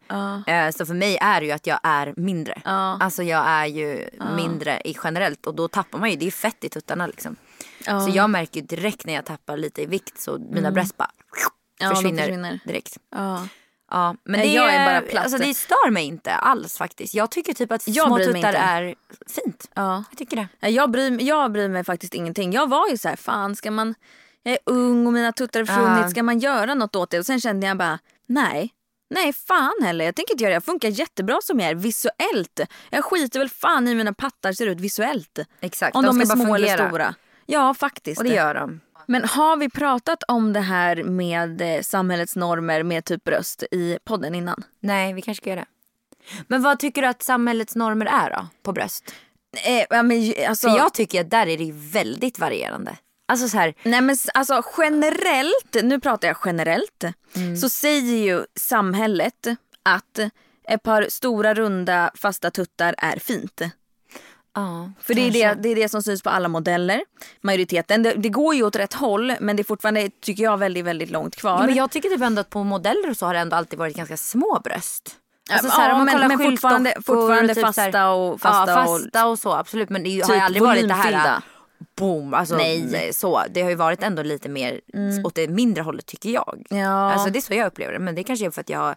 [0.46, 2.62] Eh, Så för mig är det ju att jag är mindre.
[2.64, 2.98] Ja.
[3.00, 6.30] Alltså jag är ju mindre i generellt och då tappar man ju, det är ju
[6.30, 7.36] fett i tuttarna liksom.
[7.86, 8.00] Ja.
[8.00, 11.10] Så jag märker ju direkt när jag tappar lite i vikt så mina bröst bara
[11.80, 12.60] Ja, försvinner, försvinner.
[12.64, 12.96] direkt.
[13.90, 14.16] Ja.
[14.24, 15.22] Men Nej, det, jag är bara platt.
[15.22, 17.14] alltså, det stör mig inte alls faktiskt.
[17.14, 18.94] Jag tycker typ att Jag små tuttar är
[19.26, 19.70] fint.
[19.74, 20.04] Ja.
[20.10, 20.48] Jag tycker det.
[20.60, 22.52] Nej, Jag, bryr, jag bryr mig faktiskt ingenting.
[22.52, 23.94] Jag var ju så här, fan ska man...
[24.42, 26.02] Jag är ung och mina tuttar har försvunnit.
[26.02, 26.08] Ja.
[26.08, 27.18] Ska man göra något åt det?
[27.18, 28.74] Och sen kände jag bara, nej.
[29.14, 30.04] Nej fan heller.
[30.04, 30.56] Jag tänker inte göra det.
[30.56, 32.60] Jag funkar jättebra som jag är visuellt.
[32.90, 35.38] Jag skiter väl fan i hur mina pattar ser ut visuellt.
[35.60, 37.14] Exakt, Om de de, är små eller stora.
[37.46, 38.20] Ja faktiskt.
[38.20, 38.80] Och det gör de.
[39.08, 43.98] Men har vi pratat om det här med eh, samhällets normer med typ bröst i
[44.04, 44.64] podden innan?
[44.80, 45.66] Nej, vi kanske ska göra det.
[46.48, 49.14] Men vad tycker du att samhällets normer är då på bröst?
[49.66, 52.96] Eh, ja, men, alltså, För jag tycker att där är det väldigt varierande.
[53.28, 57.04] Alltså så här, Nej men alltså generellt, nu pratar jag generellt,
[57.36, 57.56] Mm.
[57.56, 59.46] så säger ju samhället
[59.82, 60.18] att
[60.68, 63.60] ett par stora runda fasta tuttar är fint.
[64.60, 64.90] Ja.
[65.00, 67.02] För det är det, det är det som syns på alla modeller,
[67.40, 68.02] majoriteten.
[68.02, 71.10] Det, det går ju åt rätt håll men det är fortfarande, tycker jag, väldigt, väldigt
[71.10, 71.60] långt kvar.
[71.60, 73.78] Ja, men jag tycker typ ändå att på modeller och så har det ändå alltid
[73.78, 75.16] varit ganska små bröst.
[75.50, 78.82] Alltså Ja, så här, ja, men- men fortfarande- fortfarande och typ fasta och- fasta ja,
[78.88, 79.88] och- fasta och så absolut.
[79.90, 81.40] Men det ju- har Typ ju aldrig varit det här
[81.98, 82.34] boom.
[82.34, 82.80] Alltså, Nej.
[82.82, 83.12] Mm.
[83.12, 83.42] så.
[83.50, 84.80] Det har ju varit ändå lite mer
[85.24, 86.66] åt det mindre hållet tycker jag.
[86.70, 87.12] Ja.
[87.12, 87.98] Alltså det är så jag upplever det.
[87.98, 88.96] Men det kanske är för att jag har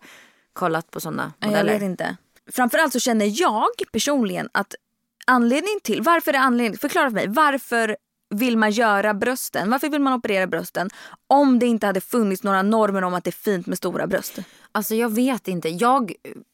[0.53, 1.73] kollat på sådana Ja, Jag modeller.
[1.73, 2.15] vet inte.
[2.51, 4.75] Framförallt så känner jag personligen att
[5.25, 7.97] anledningen till, varför är anledningen, förklara för mig, varför
[8.35, 9.69] vill man göra brösten?
[9.69, 10.89] Varför vill man operera brösten
[11.27, 14.39] om det inte hade funnits några normer om att det är fint med stora bröst?
[14.71, 15.69] Alltså jag vet inte.
[15.69, 16.13] Jag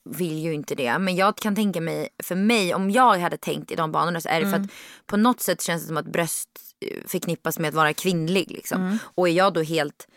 [0.09, 0.99] vill ju inte det.
[0.99, 4.29] Men jag kan tänka mig, för mig, om jag hade tänkt i de banorna så
[4.29, 4.69] är det för att
[5.05, 6.49] på något sätt känns det som att bröst
[6.85, 8.51] eh, förknippas med att vara kvinnlig.
[8.51, 8.99] Liksom.
[9.15, 10.07] Och är jag då helt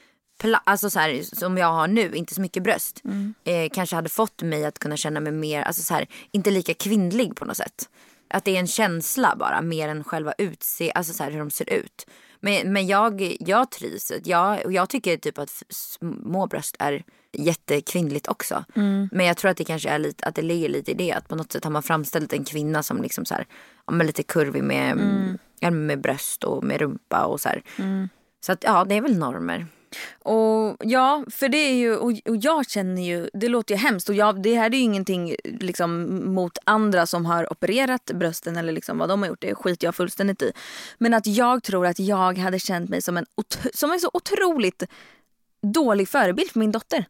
[0.43, 3.01] pla- Alltså så här, som jag har nu, inte så mycket bröst.
[3.45, 6.75] Eh, kanske hade fått mig att kunna känna mig mer, alltså så här, inte lika
[6.75, 7.89] kvinnlig på något sätt.
[8.31, 11.51] Att det är en känsla bara, mer än själva utse, alltså så här, hur de
[11.51, 12.07] ser ut.
[12.41, 14.13] Men, men jag, jag trivs.
[14.25, 18.65] Jag, och jag tycker typ att små bröst är jättekvinnligt också.
[19.13, 21.13] Men jag tror att det kanske är lite, att det ligger lite i det.
[21.13, 23.47] Att på något sätt har man framställt en kvinna som liksom så här,
[23.87, 24.99] ja, men lite kurvig med,
[25.61, 27.63] ja, med bröst och med rumpa och så här.
[28.41, 29.67] Så att ja, det är väl normer.
[30.19, 34.09] Och ja, för det är ju, och, och jag känner ju, det låter ju hemskt
[34.09, 38.73] och jag, det här är ju ingenting liksom mot andra som har opererat brösten eller
[38.73, 40.53] liksom vad de har gjort, det skiter jag fullständigt i.
[40.99, 43.27] Men att jag tror att jag hade känt mig som en,
[43.75, 44.83] som en så otroligt
[45.63, 47.05] dålig förebild för min dotter.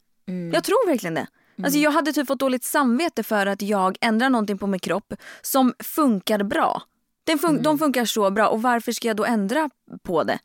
[0.52, 1.26] Jag tror verkligen det.
[1.64, 5.14] Alltså jag hade typ fått dåligt samvete för att jag ändrar någonting på min kropp
[5.42, 6.82] som funkar bra.
[7.24, 9.70] Den fun- De funkar så bra och varför ska jag då ändra
[10.02, 10.38] på det?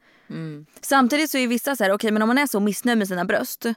[0.82, 3.26] Samtidigt så är vissa så här, okej men om man är så missnöjd med sina
[3.26, 3.74] bröst, eh,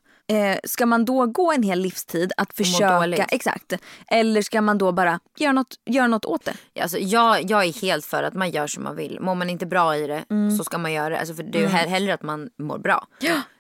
[0.65, 3.73] ska man då gå en hel livstid att försöka, exakt.
[4.09, 6.83] Eller ska man då bara göra något, göra något åt det?
[6.83, 9.19] Alltså, jag, jag är helt för att man gör som man vill.
[9.21, 10.25] Mår man inte bra i det
[10.59, 11.19] så ska man göra det.
[11.19, 13.07] Alltså, för det är ju he- hellre att man mår bra.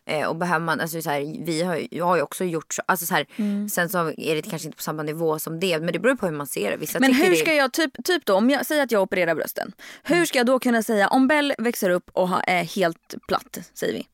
[0.08, 2.82] Eh, och behöver man, alltså, så här, vi har, jag har ju också gjort så.
[2.86, 3.26] Alltså, så här,
[3.68, 5.78] Sen så är det kanske inte på samma nivå som det.
[5.78, 6.76] Men det beror på hur man ser det.
[6.76, 9.34] Vissa Men hur det, ska jag, typ, typ då om jag säger att jag opererar
[9.34, 9.72] brösten.
[10.02, 13.92] Hur ska jag då kunna säga, om Bell växer upp och är helt platt, säger
[13.92, 14.06] vi.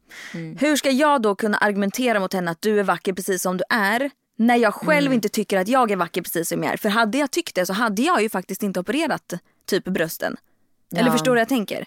[0.61, 3.65] Hur ska jag då kunna argumentera mot henne att du är vacker precis som du
[3.71, 4.11] är?
[4.39, 6.77] När jag själv inte tycker att jag är vacker precis som jag är.
[6.77, 9.33] För hade jag tyckt det så hade jag ju faktiskt inte opererat
[9.67, 10.37] typ brösten.
[10.97, 11.13] Eller Ja.
[11.13, 11.87] förstår du vad jag tänker?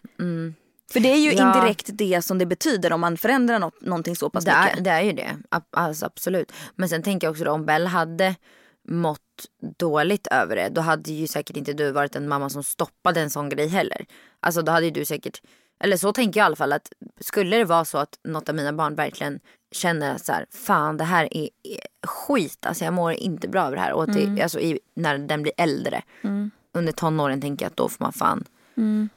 [0.91, 1.55] För det är ju Ja.
[1.55, 4.83] indirekt det som det betyder om man förändrar något, någonting så pass det, är, mycket.
[4.83, 5.37] det är ju det.
[5.71, 6.51] Alltså, absolut.
[6.75, 8.35] Men sen tänker jag också då, om Bell hade
[8.89, 9.19] mått
[9.77, 10.69] dåligt över det.
[10.69, 14.05] Då hade ju säkert inte du varit en mamma som stoppade en sån grej heller.
[14.39, 15.41] Alltså då hade ju du säkert.
[15.79, 18.55] Eller så tänker jag i alla fall att skulle det vara så att något av
[18.55, 19.39] mina barn verkligen
[19.71, 23.75] känner så här, fan det här är, är skit, alltså jag mår inte bra över
[23.75, 23.93] det här.
[23.93, 26.01] Och att det, alltså i, när den blir äldre,
[26.73, 28.43] under tonåren tänker jag att då får man fan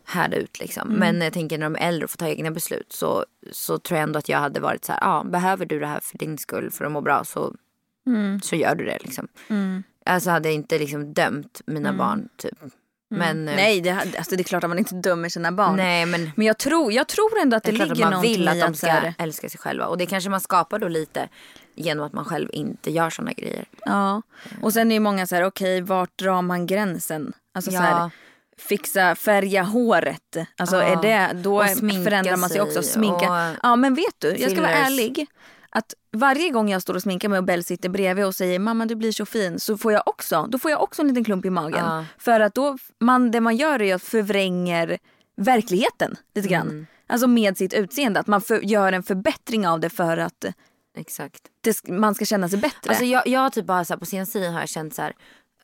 [0.05, 0.89] härda ut liksom.
[0.89, 3.99] Men jag tänker när de är äldre och får ta egna beslut så, så tror
[3.99, 6.39] jag ändå att jag hade varit så här, ja behöver du det här för din
[6.39, 7.55] skull för att må bra så,
[8.43, 9.29] så gör du det liksom.
[10.07, 12.59] Alltså hade jag inte liksom dömt mina barn typ.
[13.13, 15.77] Men, eh, Nej, det, alltså det är klart att man inte dömer sina barn.
[15.77, 18.33] nej men Men jag tror, jag tror ändå att det det, att ligger man någonting
[18.33, 19.87] vill att i de att så ska här, älska sig själva.
[19.87, 21.29] Och det kanske man skapar då lite
[21.75, 23.65] genom att man själv inte gör såna grejer.
[23.85, 24.23] Ja,
[24.63, 27.33] och sen är ju många så här, okej vart drar man gränsen?
[27.55, 28.11] Alltså så här, Ja.
[28.61, 30.37] Fixa, färga håret.
[30.59, 30.83] Alltså Ja.
[30.83, 31.65] är det, då
[32.05, 32.83] förändrar man sig också.
[32.83, 33.57] Sminka.
[33.63, 34.87] Ja men vet du, jag ska vara fillers.
[34.91, 35.27] ärlig.
[35.73, 38.87] Att varje gång jag står och sminkar mig och Bell sitter bredvid och säger mamma
[38.87, 41.45] du blir så fin så får jag också, då får jag också en liten klump
[41.45, 41.85] i magen.
[41.85, 42.05] Ja.
[42.19, 44.99] För att då, man, det man gör är att förvränger
[45.37, 46.69] verkligheten lite grann.
[46.69, 46.87] Mm.
[47.07, 50.45] Alltså med sitt utseende, att man för, gör en förbättring av det för att
[50.97, 51.41] Exakt.
[51.61, 52.89] det, man ska känna sig bättre.
[52.91, 55.13] Alltså jag, jag typ bara så på senaste tiden har jag känt så här.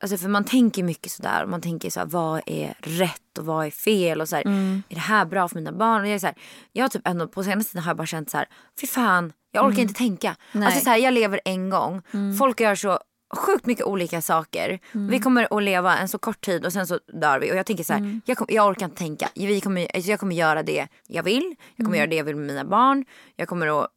[0.01, 1.45] Alltså för man tänker mycket sådär.
[1.45, 4.21] Man tänker så här, vad är rätt och vad är fel?
[4.21, 4.83] Och så här, Mm.
[4.89, 6.01] Är det här bra för mina barn?
[6.01, 6.35] Och jag, är så här,
[6.71, 8.47] jag har typ ändå på senaste tiden har jag bara känt så här.
[8.81, 10.27] Fy fan, jag orkar inte tänka.
[10.27, 10.37] Mm.
[10.51, 10.57] Nej.
[10.61, 10.67] Mm.
[10.67, 12.01] Alltså så här, jag lever en gång.
[12.39, 12.99] Folk gör så
[13.37, 14.79] sjukt mycket olika saker.
[14.91, 17.51] Vi kommer att leva en så kort tid och sen så dör vi.
[17.51, 18.21] Och jag tänker så här, Mm.
[18.25, 19.29] jag, kom, jag orkar inte tänka.
[19.35, 21.55] Vi kommer, alltså jag kommer göra det jag vill.
[21.75, 23.05] Jag kommer göra det jag vill med mina barn.
[23.35, 23.89] Jag kommer att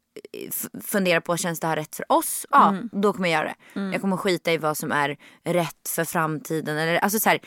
[0.83, 2.45] fundera på, känns det här rätt för oss?
[2.49, 3.81] Ja, då kommer jag göra det.
[3.91, 6.77] Jag kommer skita i vad som är rätt för framtiden.
[6.77, 7.39] Eller, alltså så här,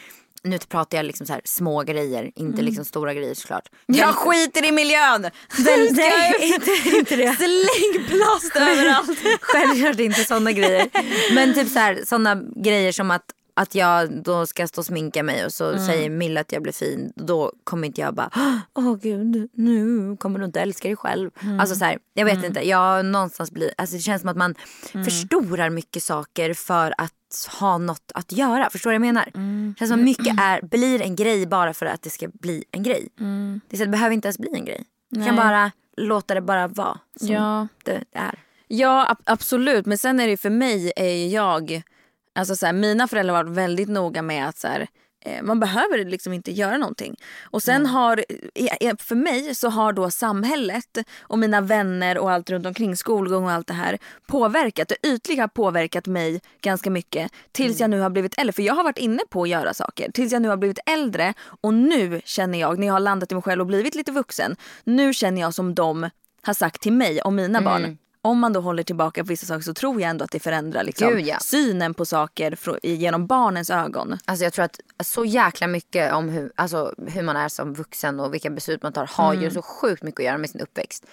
[0.44, 3.68] nu pratar jag liksom så här små grejer, inte liksom stora grejer såklart.
[3.86, 5.22] Jag skiter i miljön!
[5.90, 7.36] Nej, inte, inte det.
[7.36, 9.18] Släng plast överallt!
[9.40, 10.88] Självklart inte sådana grejer.
[11.34, 13.24] Men typ så här, sådana grejer som att,
[13.56, 16.72] att jag då ska stå och sminka mig och så säger Milla att jag blir
[16.72, 17.12] fin.
[17.16, 18.30] Då kommer inte jag bara,
[18.74, 21.30] åh gud, nu kommer du inte älska dig själv.
[21.60, 24.54] Alltså så här, jag vet inte, jag någonstans blir, alltså det känns som att man
[25.04, 27.12] förstorar mycket saker för att
[27.60, 28.70] ha något att göra.
[28.70, 29.24] Förstår du vad jag menar?
[29.72, 32.64] Det känns som att mycket är, blir en grej bara för att det ska bli
[32.70, 33.08] en grej.
[33.68, 34.84] Det, är så det behöver inte ens bli en grej.
[35.10, 37.68] Du kan bara låta det bara vara som Ja.
[37.84, 38.38] det är.
[38.68, 41.82] Ja ab- absolut men sen är det för mig är jag,
[42.34, 44.86] alltså så här, mina föräldrar varit väldigt noga med att så här,
[45.24, 47.16] eh, man behöver liksom inte göra någonting.
[47.42, 48.24] Och sen har,
[49.02, 53.50] för mig så har då samhället och mina vänner och allt runt omkring, skolgång och
[53.50, 58.10] allt det här påverkat, det ytliga har påverkat mig ganska mycket tills jag nu har
[58.10, 58.52] blivit äldre.
[58.52, 61.34] För jag har varit inne på att göra saker tills jag nu har blivit äldre
[61.60, 64.56] och nu känner jag, när jag har landat i mig själv och blivit lite vuxen,
[64.84, 66.10] nu känner jag som de
[66.42, 67.98] har sagt till mig och mina barn.
[68.24, 70.84] Om man då håller tillbaka på vissa saker så tror jag ändå att det förändrar
[70.84, 71.38] liksom, Gud, ja.
[71.40, 74.18] synen på saker genom barnens ögon.
[74.24, 78.20] Alltså jag tror att så jäkla mycket om hur, alltså hur man är som vuxen
[78.20, 79.44] och vilka beslut man tar har Mm.
[79.44, 81.04] ju så sjukt mycket att göra med sin uppväxt.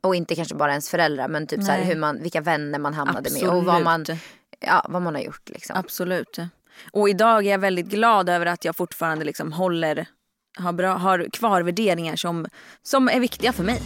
[0.00, 2.94] Och inte kanske bara ens föräldrar men typ så här, hur man, vilka vänner man
[2.94, 4.20] hamnade med och vad man, Absolut.
[4.60, 5.48] ja, vad man har gjort.
[5.48, 5.76] Liksom.
[5.76, 6.38] Absolut.
[6.92, 10.06] Och idag är jag väldigt glad över att jag fortfarande liksom håller,
[10.58, 12.46] har, bra, har kvar värderingar som,
[12.82, 13.82] som är viktiga för mig.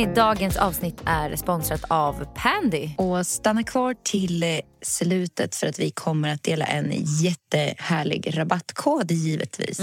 [0.00, 2.90] Hörni, dagens avsnitt är sponsrat av Pandy.
[2.96, 4.48] Och stanna kvar till eh,
[4.82, 9.80] slutet för att vi kommer att dela en jättehärlig rabattkod givetvis.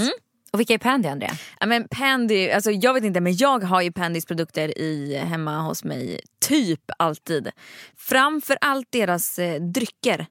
[0.52, 1.32] Och vilka är Pandy, Andrea?
[1.60, 5.62] Ja, men Pandy, alltså jag vet inte men jag har ju Pandys produkter i, hemma
[5.62, 7.50] hos mig typ alltid.
[7.98, 10.26] Framför allt deras eh, drycker.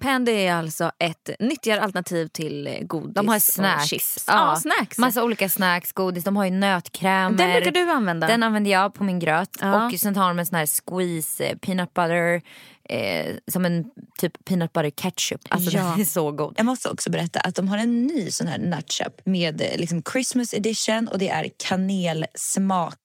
[0.00, 3.84] Pandy är alltså ett nyttigare alternativ till eh, godis De har och snacks.
[3.88, 4.24] chips.
[4.28, 4.98] Ja, snacks.
[4.98, 6.24] Massa olika snacks, godis.
[6.24, 7.38] De har ju nötkrämer.
[7.38, 8.26] Den brukar du använda.
[8.26, 9.56] Den använder jag på min gröt.
[9.60, 9.86] Ja.
[9.86, 12.42] Och sen har de en sån här squeeze eh, peanut butter.
[12.88, 13.84] Eh, som en
[14.18, 15.40] typ peanut butter ketchup.
[15.48, 15.82] Alltså Ja.
[15.90, 16.54] den är så god.
[16.56, 20.02] Jag måste också berätta att de har en ny sån här nutchup med eh, liksom
[20.12, 22.98] Christmas edition och det är kanelsmak.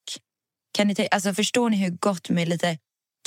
[0.74, 2.78] Kan ni ta, alltså förstår ni hur gott med lite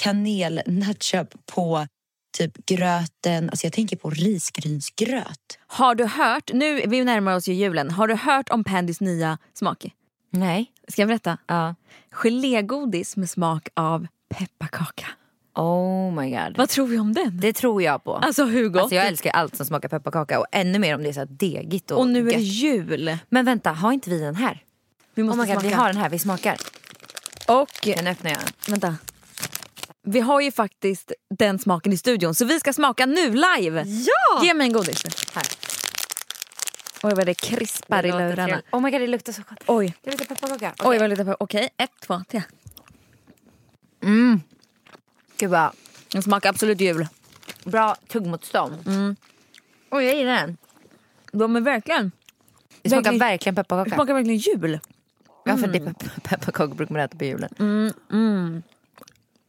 [0.03, 1.87] kanel-nutchup på
[2.35, 3.49] typ gröten?
[3.49, 5.59] Alltså jag tänker på risgrynsgröt.
[5.67, 9.37] Har du hört, nu vi närmar oss ju julen, har du hört om Pandys nya
[9.53, 9.85] smak?
[10.29, 10.71] Nej.
[10.87, 11.37] Ska jag berätta?
[11.47, 11.75] Ja.
[12.11, 15.05] Gelégodis med smak av pepparkaka.
[15.55, 16.57] Oh my god.
[16.57, 17.39] Vad tror vi om den?
[17.39, 18.15] Det tror jag på.
[18.15, 18.81] Alltså hur gott?
[18.81, 21.27] Alltså jag älskar allt som smakar pepparkaka och ännu mer om det är så här
[21.31, 22.41] degigt och, och nu är det gött.
[22.41, 23.17] jul.
[23.29, 24.63] Men vänta, har inte vi den här?
[25.15, 25.81] Vi Oh måste my god, vi smaka.
[25.83, 26.57] har den här, vi smakar.
[27.47, 28.39] Och Den öppnar jag.
[28.71, 28.95] vänta.
[30.05, 33.83] Vi har ju faktiskt den smaken i studion så vi ska smaka nu live.
[33.87, 34.43] Ja!
[34.43, 35.03] Ge mig en godis.
[35.35, 35.43] Här.
[37.03, 38.61] Oj vad det krispar i låter lurarna.
[38.71, 39.57] Oh my god, det luktar så gott.
[39.67, 40.73] Oj, Det luktar pepparkaka.
[40.89, 41.35] oj vad lite på.
[41.39, 42.43] Okej, ett, två, tre.
[45.37, 45.71] Gud vad
[46.11, 47.07] Den smakar absolut jul.
[47.63, 48.87] bra tuggmotstånd.
[48.87, 49.15] Mm.
[49.91, 50.57] Oj, jag gillar den.
[51.31, 52.11] De är verkligen,
[52.81, 53.95] Det smakar Verkligen- verkligen det pepparkaka.
[53.95, 54.79] smakar verkligen jul.
[55.45, 57.53] Ja, för det pepp- pepparkakor brukar man äta på julen.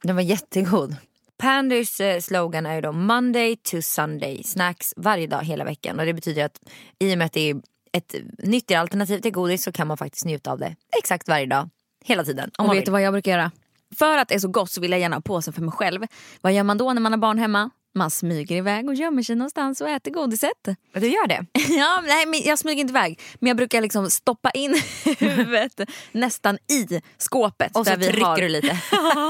[0.06, 0.96] Den var jättegod.
[1.38, 4.42] Pandys eh, slogan är ju då Monday to Sunday.
[4.42, 6.00] Snacks varje dag hela veckan.
[6.00, 6.60] Och det betyder att
[6.98, 7.56] i och med att det är
[7.92, 11.70] ett nyttigare alternativ till godis så kan man faktiskt njuta av det exakt varje dag.
[12.04, 12.50] Hela tiden.
[12.58, 13.50] Om Och vet du vad jag brukar göra?
[13.98, 16.06] För att det är så gott så vill jag gärna ha påsen för mig själv.
[16.40, 17.70] Vad gör man då när man har barn hemma?
[17.96, 20.52] Man smyger iväg och gömmer sig någonstans och äter godiset.
[20.92, 21.46] Du gör det?
[21.68, 23.20] Ja, nej, men jag smyger inte iväg.
[23.40, 24.82] Men jag brukar liksom stoppa in
[25.18, 25.80] huvudet
[26.12, 27.76] nästan i skåpet.
[27.76, 28.36] Och så där vi trycker har...
[28.38, 28.78] du lite.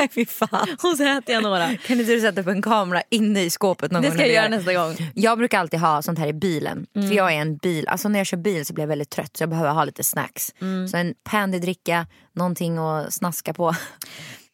[0.15, 0.77] Fy fan.
[0.83, 1.77] Och så äter jag några.
[1.77, 4.15] Kan inte du sätta upp en kamera inne i skåpet någon Det gång?
[4.17, 5.13] ska när jag göra gör nästa gång.
[5.15, 6.87] Jag brukar alltid ha sånt här i bilen.
[6.95, 9.37] För jag är en bil, alltså när jag kör bil så blir jag väldigt trött
[9.37, 10.55] så jag behöver ha lite snacks.
[10.91, 13.75] Så en Pandy-dricka, någonting att snaska på.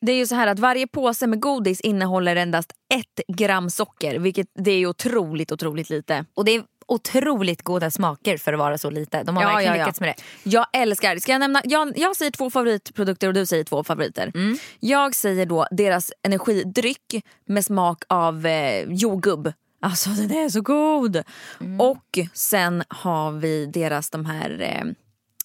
[0.02, 4.18] Det är ju så här att varje påse med godis innehåller endast ett gram socker.
[4.18, 6.24] Vilket det är otroligt, otroligt lite.
[6.34, 9.22] Och det är otroligt goda smaker för att vara så lite.
[9.22, 10.50] De har verkligen lyckats med det.
[10.50, 14.32] Jag älskar, ska jag nämna, jag, jag säger två favoritprodukter och du säger två favoriter.
[14.34, 14.58] Mm.
[14.80, 19.52] Jag säger då deras energidryck med smak av eh, jordgubb.
[19.80, 21.22] Alltså den är så god!
[21.60, 21.80] Mm.
[21.80, 24.92] Och sen har vi deras de här eh,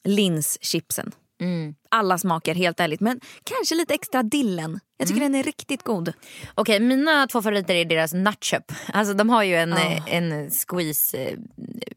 [0.03, 1.11] linschipsen.
[1.41, 1.75] Mm.
[1.91, 4.79] Alla smaker helt ärligt men kanske lite extra dillen.
[4.97, 5.15] Jag Mm.
[5.15, 6.13] tycker den är riktigt god.
[6.55, 8.71] Okej, mina två favoriter är deras nutchup.
[8.93, 11.33] Alltså de har ju en, eh, en squeeze eh,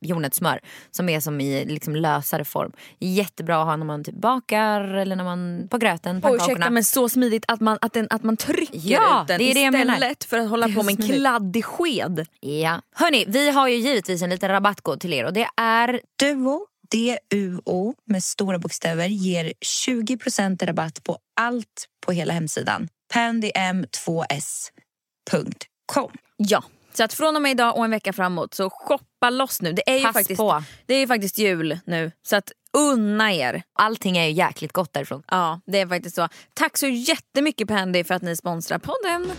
[0.01, 2.73] jordnötssmör som är som i liksom lösare form.
[2.99, 6.53] Jättebra att ha när man typ bakar eller när man på gröten, pannkakorna.
[6.55, 9.51] ursäkta men så smidigt att man, att den, att man trycker Ja, ut den det
[9.51, 9.95] är det jag menar.
[9.95, 12.27] istället för att hålla Det på med en kladdig sked.
[12.41, 12.81] Ja.
[12.95, 17.95] Hörni, vi har ju givetvis en liten rabattkod till er och det är Duo, D-U-O
[18.07, 19.53] med stora bokstäver ger
[19.87, 22.89] 20% rabatt på allt på hela hemsidan.
[23.15, 26.13] pandym2s.com.
[26.37, 29.73] Ja, så att från och med idag och en vecka framåt så shoppa loss nu.
[29.73, 30.65] Det är ju, Pass faktiskt, på.
[30.87, 33.63] det är ju faktiskt jul nu så att unna er.
[33.79, 35.23] allting är ju jäkligt gott därifrån.
[35.31, 36.29] Ja, det är faktiskt så.
[36.55, 39.33] Tack så jättemycket Pandy för att ni sponsrar podden.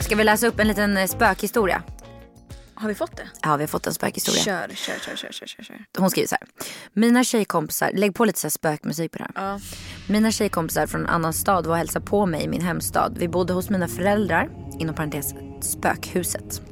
[0.00, 1.82] Ska vi läsa upp en liten spökhistoria?
[2.82, 3.28] Har vi fått det?
[3.42, 4.42] Ja, vi har fått en spökhistoria.
[4.42, 5.84] Kör, kör, kör, kör, kör, kör, kör.
[5.98, 6.48] Hon skriver så här.
[6.92, 9.52] Mina tjejkompisar, lägg på lite så här spökmusik på det här.
[9.52, 9.60] Ja.
[10.08, 13.18] Mina tjejkompisar från en annan stad var och hälsade på mig i min hemstad.
[13.18, 16.62] Vi bodde hos mina föräldrar, inom parentes spökhuset.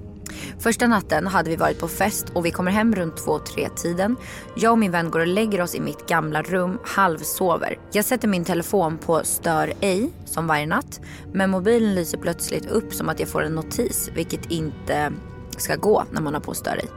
[0.59, 4.17] Första natten hade vi varit på fest och vi kommer hem runt två tre tiden.
[4.57, 7.79] Jag och min vän går och lägger oss i mitt gamla rum, halvsover.
[7.93, 11.01] Jag sätter min telefon på stör ej, som varje natt.
[11.33, 15.13] Men mobilen lyser plötsligt upp som att jag får en notis, vilket inte
[15.61, 16.89] ska gå när man har på stör ej.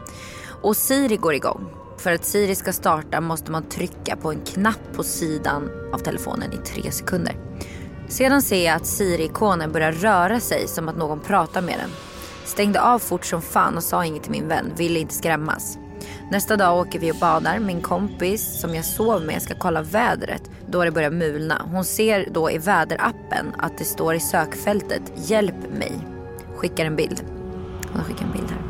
[0.62, 1.69] Och Siri går igång.
[1.97, 6.54] för att Siri ska starta måste man trycka på en knapp på sidan av telefonen
[6.54, 7.36] i tre sekunder.
[8.08, 11.89] Sedan ser jag att Siri-ikonen börjar röra sig som att någon pratar med den.
[12.45, 15.78] Stängde av fort som fan och sa inget till min vän, ville inte skrämmas.
[16.32, 17.60] Nästa dag åker vi och badar.
[17.60, 21.62] Min kompis som jag sov med ska kolla vädret då det börjar mulna.
[21.71, 25.91] Hon ser då i väderappen att det står i sökfältet Hjälp mig.
[26.56, 27.23] Skickar en bild.
[27.94, 28.62] Hon har skickat en bild här.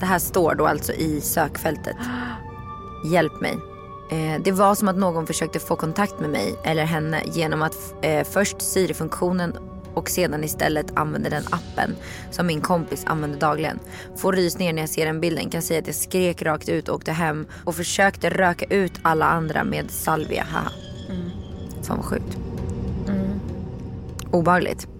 [0.00, 1.96] Det här står då alltså i sökfältet.
[3.12, 3.58] Hjälp mig.
[4.10, 7.94] Eh, det var som att någon försökte få kontakt med mig eller henne genom att
[8.02, 9.56] eh, först Siri-funktionen
[9.94, 11.96] och sedan istället använde den appen
[12.30, 13.78] som min kompis använder dagligen.
[14.16, 15.50] Får rysningar när jag ser den bilden.
[15.50, 19.26] Kan säga att jag skrek rakt ut och åkte hem och försökte röka ut alla
[19.26, 20.46] andra med salvia.
[20.50, 20.70] Haha.
[21.82, 22.38] Fan vad sjukt.
[24.30, 24.97] Obehagligt.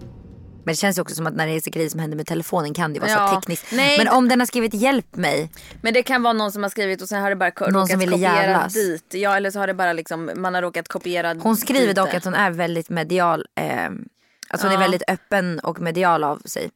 [0.69, 2.27] Men det känns ju också som att när det är så grejer som händer med
[2.27, 3.27] telefonen kan det vara Ja.
[3.27, 3.65] så tekniskt.
[3.71, 3.97] Nej.
[3.97, 5.51] Men om den har skrivit hjälp mig.
[5.81, 7.89] Men det kan vara någon som har skrivit och sen har det bara Någon råkat
[7.89, 8.73] som ville kopiera jävlas.
[8.73, 9.05] dit.
[9.13, 12.13] Ja eller så har det bara liksom, man har råkat kopiera Hon skriver dit dock
[12.13, 13.45] att hon är väldigt medial.
[13.59, 13.85] Eh,
[14.49, 14.79] alltså hon är Ja.
[14.79, 16.69] väldigt öppen och medial av sig.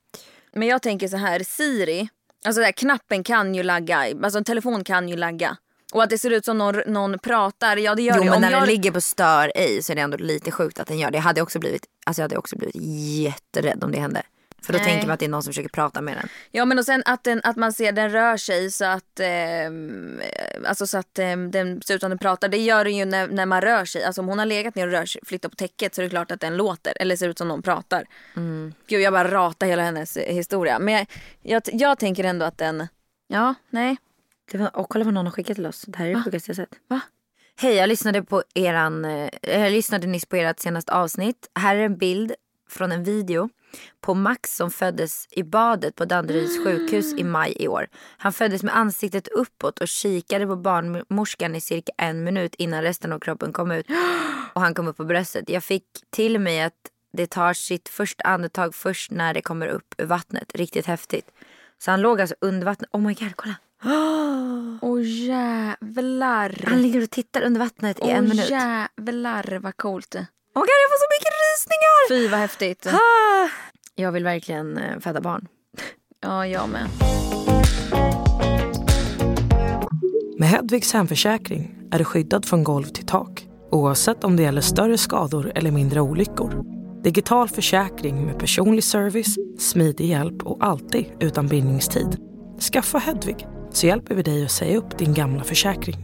[0.56, 2.08] Men jag tänker så här, Siri,
[2.45, 5.58] alltså där, knappen kan ju lagga, alltså en telefon kan ju lagga.
[5.93, 8.29] Och att det ser ut som någon, någon pratar, ja det gör Jo det.
[8.29, 8.62] men Om när jag...
[8.62, 11.17] den ligger på stör ej så är det ändå lite sjukt att den gör det.
[11.17, 12.75] Jag hade också blivit, alltså jag hade också blivit
[13.25, 14.21] jätterädd om det hände.
[14.62, 14.88] För då Nej.
[14.88, 16.27] tänker man att det är någon som försöker prata med den.
[16.51, 20.21] Ja men och sen att, den, att man ser den rör sig så att, ehm,
[20.67, 22.47] alltså så att ehm, den ser ut som den pratar.
[22.47, 24.03] Det gör den ju när, när man rör sig.
[24.03, 26.10] Alltså om hon har legat ner och rör sig, flyttat på täcket så är det
[26.10, 26.93] klart att den låter.
[26.99, 28.06] Eller ser ut som någon pratar.
[28.88, 30.79] Gud jag bara ratar hela hennes eh, historia.
[30.79, 31.08] Men jag,
[31.41, 32.88] jag, jag tänker ändå att den,
[33.27, 33.97] ja nej.
[34.51, 35.86] Det var, och kolla vad någon har skickat till oss.
[35.88, 36.75] Det här är det sjukaste jag sett.
[36.88, 37.01] Va?
[37.56, 41.49] Hej, jag lyssnade, på eran, eh, jag lyssnade nyss på ert senaste avsnitt.
[41.56, 42.34] Här är en bild
[42.69, 43.49] från en video
[44.01, 47.88] på Max som föddes i badet på Danderyds sjukhus i maj i år.
[48.17, 53.13] Han föddes med ansiktet uppåt och kikade på barnmorskan i cirka en minut innan resten
[53.13, 53.86] av kroppen kom ut
[54.53, 55.49] och han kom upp på bröstet.
[55.49, 56.73] Jag fick till mig att
[57.13, 60.51] det tar sitt första andetag först när det kommer upp ur vattnet.
[60.56, 61.32] Riktigt häftigt.
[61.79, 62.89] Så han låg alltså under vattnet.
[62.93, 63.56] Oh my god, kolla.
[63.86, 66.65] Åh jävlar.
[66.67, 68.50] Han ligger och tittar under vattnet i en Åh minut.
[68.50, 70.15] jävlar vad coolt.
[70.15, 72.10] Oh my god, jag får så mycket rysningar!
[72.10, 72.88] Fy vad häftigt.
[72.88, 73.50] Ah!
[73.96, 75.48] Jag vill verkligen eh, föda barn.
[76.22, 76.88] Ja jag med.
[80.39, 84.98] Med Hedvigs hemförsäkring är du skyddad från golv till tak oavsett om det gäller större
[84.98, 86.63] skador eller mindre olyckor.
[87.04, 92.17] Digital försäkring med personlig service, smidig hjälp och alltid utan bindningstid.
[92.74, 95.97] Skaffa Hedvig så hjälper vi dig att säga upp din gamla försäkring.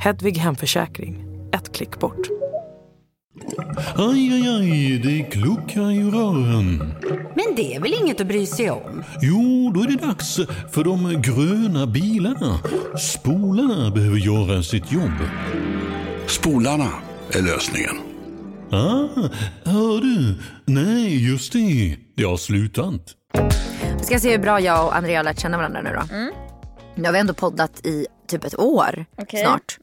[0.00, 2.28] Hedvig hemförsäkring, ett klick bort.
[3.96, 6.94] Aj, aj, aj, det kluckar i rören.
[7.10, 9.04] Men det är väl inget att bry sig om?
[9.22, 10.36] Jo, då är det dags
[10.70, 12.58] för de gröna bilarna.
[12.98, 15.18] Spolarna behöver göra sitt jobb.
[16.26, 16.90] Spolarna
[17.32, 17.96] är lösningen.
[18.70, 19.08] Ah,
[19.64, 20.34] hör du?
[20.64, 21.96] Nej, just det.
[22.16, 23.14] Det har slutat.
[23.98, 26.02] Vi ska se hur bra jag och Andrea har lärt känna varandra nu då.
[26.98, 29.42] Nu har vi ändå poddat i typ ett år Okej.
[29.44, 29.78] snart.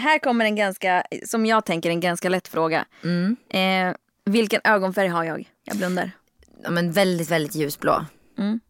[0.00, 2.84] Här kommer en ganska, som jag tänker en ganska lätt fråga.
[3.04, 3.36] Mm.
[3.50, 5.50] Eh, vilken ögonfärg har jag?
[5.64, 6.10] Jag blundar.
[6.62, 8.04] Ja, men väldigt, väldigt ljusblå.
[8.38, 8.60] Mm.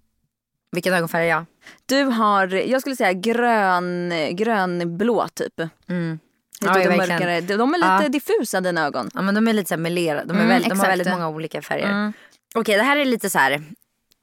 [0.72, 1.44] Vilken ögonfärg är jag?
[1.86, 5.60] Du har, jag skulle säga grön, grönblå typ.
[5.88, 6.18] Mm.
[6.60, 6.96] Ja, verkligen.
[6.96, 7.40] mörkare.
[7.40, 8.08] De de är lite Ja.
[8.08, 9.10] diffusa dina ögon.
[9.14, 10.24] Ja men de är lite så melerade.
[10.26, 11.86] De, är Mm, väldigt, de har väldigt många olika färger.
[11.90, 12.12] Mm.
[12.54, 13.62] Okej det här är lite så här.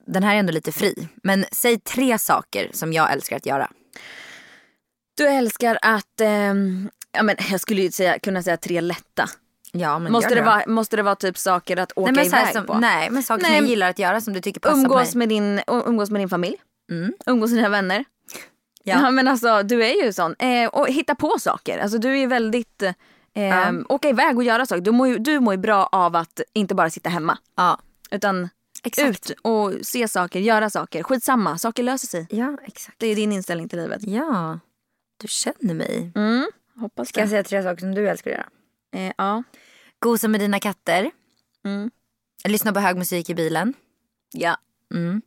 [0.06, 1.08] Den här är ändå lite fri.
[1.22, 3.70] Men säg tre saker som jag älskar att göra.
[5.16, 9.28] Du älskar att, ehm, ja men jag skulle ju säga, kunna säga tre lätta.
[9.72, 10.44] Ja men Måste det, då.
[10.46, 12.78] vara, måste det vara typ saker att åka nej, men iväg som, på?
[12.78, 15.18] Nej men saker Nej, som jag gillar att göra som du tycker passar umgås på
[15.18, 15.26] mig.
[15.26, 16.56] med, din, umgås med din familj.
[16.90, 17.12] Mm.
[17.26, 18.04] Umgås med dina vänner.
[18.84, 19.00] Ja.
[19.02, 19.10] Ja.
[19.10, 20.34] men alltså du är ju sån.
[20.38, 21.78] Eh, och hitta på saker.
[21.78, 22.92] Alltså du är väldigt, eh,
[23.42, 23.72] Ja.
[23.88, 24.82] åka iväg och göra saker.
[24.82, 27.38] Du mår, ju, du mår ju bra av att inte bara sitta hemma.
[27.56, 27.78] Ja.
[28.10, 28.48] Utan
[28.86, 29.30] Exakt.
[29.30, 31.02] ut och se saker, göra saker.
[31.02, 32.26] Skitsamma, saker löser sig.
[32.30, 32.98] Ja exakt.
[32.98, 34.00] Det är din inställning till livet.
[34.06, 34.58] Ja.
[35.20, 36.12] Du känner mig.
[36.14, 37.30] Mm, hoppas Ska jag det.
[37.30, 39.06] säga tre saker som du älskar att göra?
[39.06, 39.42] Eh, ja.
[39.98, 41.10] Gosa med dina katter.
[41.64, 41.90] Mm.
[42.48, 43.74] Lyssna på hög musik i bilen.
[44.32, 44.56] Ja.
[44.94, 45.22] Mm.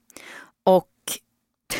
[0.63, 0.91] Och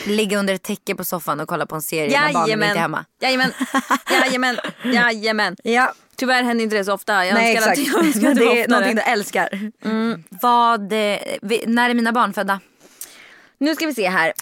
[0.06, 2.76] ligga under ett täcke på soffan och kolla på en serie när barnen inte är
[2.76, 3.06] hemma.
[3.22, 3.52] Jajamän.
[4.12, 4.58] Jajamän.
[4.84, 5.56] Jajamän.
[5.64, 7.26] Ja, Tyvärr händer inte det så ofta.
[7.26, 7.88] Jag nej önskar exakt.
[7.90, 9.72] att jag önskar att det är någonting du älskar.
[10.42, 12.60] Vad, eh, vi, när är mina barn födda?
[13.58, 14.34] Nu ska vi se här.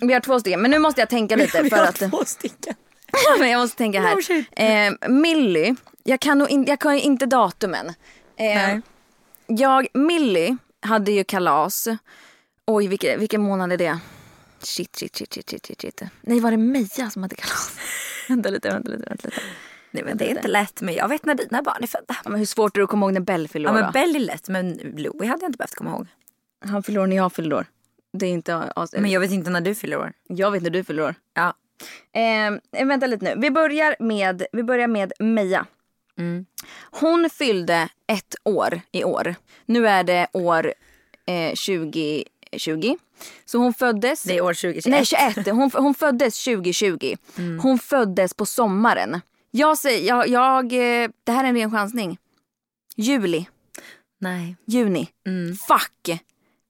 [0.00, 2.10] Vi har två stycken men nu måste jag tänka lite för att...
[2.10, 2.74] två stycken.
[3.38, 4.22] men jag måste tänka här.
[4.22, 4.46] Shit.
[4.52, 7.88] Eh, Millie, jag kan, nog in, jag kan ju inte datumen.
[7.88, 7.94] Eh,
[8.36, 8.80] Nej.
[9.46, 11.88] jag, Millie hade ju kalas.
[12.66, 13.98] Oj vilken, vilken månad är det?
[14.62, 16.02] Shit, shit, shit, shit, shit, shit.
[16.20, 17.72] Nej, var det Meja som hade kalas?
[18.28, 19.40] vänta lite, vänta lite, vänta lite.
[19.90, 22.16] Nej, men det är inte lätt men jag vet när dina barn är födda.
[22.24, 23.84] Ja, men hur svårt är det att komma ihåg när Bell fyllde Ja år men
[23.84, 23.90] då?
[23.92, 26.06] Bell är lätt men Louie hade jag inte behövt komma ihåg.
[26.64, 27.66] Han fyller år när jag fyller år.
[28.12, 30.12] Det är inte as- Men jag vet inte när du fyller år.
[30.28, 31.14] jag vet när du fyller år.
[31.34, 31.54] Ja.
[32.20, 33.34] Eh, vänta lite nu.
[33.36, 35.66] Vi börjar med, vi börjar med Meja.
[36.18, 36.46] Mm.
[36.90, 39.34] Hon fyllde ett år i år.
[39.66, 40.74] Nu är det år
[41.26, 42.96] eh, 2020.
[43.44, 44.22] Så hon föddes...
[44.22, 44.86] Det är år 2021.
[44.86, 45.46] Nej, 21.
[45.46, 47.16] Hon, hon föddes 2020.
[47.38, 47.58] Mm.
[47.60, 49.20] Hon föddes på sommaren.
[49.50, 52.18] Jag säger, jag, jag, eh, det här är en ren chansning.
[52.96, 53.46] Juli,
[54.20, 54.56] Nej.
[54.66, 55.08] juni.
[55.26, 55.56] Mm.
[55.56, 56.20] Fuck!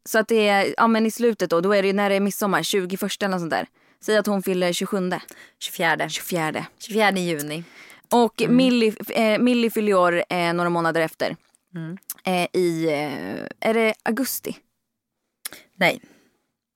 [0.05, 2.21] Så att det är, ja men i slutet då, då är det när det är
[2.21, 3.67] midsommar, 21 eller något sånt där.
[4.01, 5.11] Säg att hon fyller 27,
[5.59, 6.09] 24.
[6.09, 6.67] 24.
[6.79, 7.65] 24 juni.
[8.13, 8.57] Och Mm.
[8.57, 11.37] Millie, eh, Millie fyller år eh, några månader efter.
[11.75, 11.99] Mm.
[12.25, 14.57] Eh, I, eh, är det augusti?
[15.77, 16.01] Nej.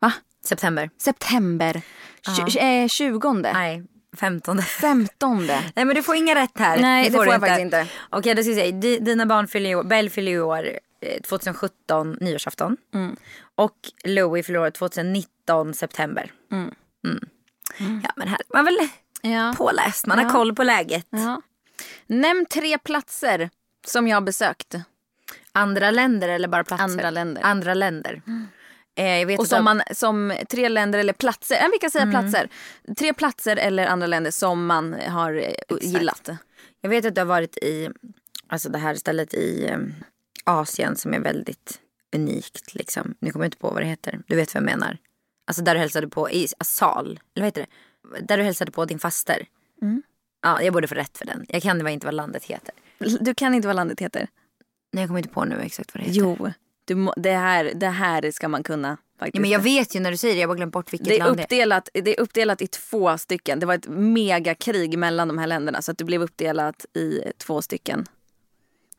[0.00, 0.12] Va?
[0.44, 0.90] September.
[0.98, 1.82] September?
[2.26, 3.32] Tj- eh, 20?
[3.32, 3.82] Nej.
[4.16, 4.62] 15.
[4.62, 5.46] 15?
[5.46, 6.78] Nej men du får inga rätt här.
[6.78, 7.86] Nej, det får du jag faktiskt inte.
[8.10, 8.72] Okej, då ska vi säga.
[8.72, 10.68] Di- Dina barn fyller ju år, Bell fyller ju år
[11.00, 12.76] eh, 2017 nyårsafton.
[12.94, 13.16] Mm.
[13.54, 16.32] Och Louie fyller år 2019 september.
[16.52, 16.74] Mm.
[17.06, 18.00] Mm.
[18.04, 18.76] Ja men här man väl
[19.22, 19.54] Ja.
[19.58, 20.30] påläst, man har Ja.
[20.32, 21.06] koll på läget.
[21.10, 21.40] ja.
[22.06, 23.50] Nämn tre platser
[23.86, 24.74] som jag har besökt.
[25.52, 26.84] Andra länder eller bara platser?
[26.84, 27.42] Andra länder.
[27.42, 28.22] Andra länder.
[28.96, 32.12] Eh, Och som, jag- man, som tre länder eller platser, äh, vi kan säga Mm.
[32.12, 32.48] platser.
[32.98, 36.28] Tre platser eller andra länder som man har eh, gillat.
[36.80, 37.88] Jag vet att du har varit i
[38.46, 39.78] alltså det här stället i eh,
[40.44, 41.80] Asien som är väldigt
[42.16, 42.74] unikt.
[42.74, 43.14] Liksom.
[43.18, 44.20] Nu kommer jag inte på vad det heter.
[44.26, 44.98] Du vet vad jag menar.
[45.46, 47.06] Alltså där du hälsade på i Assal.
[47.06, 47.66] Eller vad heter
[48.10, 48.20] det?
[48.20, 49.46] Där du hälsade på din faster.
[49.82, 50.02] Mm.
[50.42, 51.46] Ja, jag borde få rätt för den.
[51.48, 52.74] Jag kan inte vad landet heter.
[53.20, 54.28] Du kan inte vad landet heter.
[54.92, 56.20] Nej, jag kommer inte på nu exakt vad det heter.
[56.20, 56.50] Jo,
[56.84, 58.96] du det, här, det här ska man kunna.
[59.18, 59.34] Faktiskt.
[59.36, 60.40] Ja, men jag vet ju när du säger det.
[60.40, 61.44] Jag har bara glömt bort vilket det, är land det är.
[61.44, 63.60] uppdelat, det är uppdelat i två stycken.
[63.60, 67.62] Det var ett megakrig mellan de här länderna så att det blev uppdelat i två
[67.62, 68.06] stycken.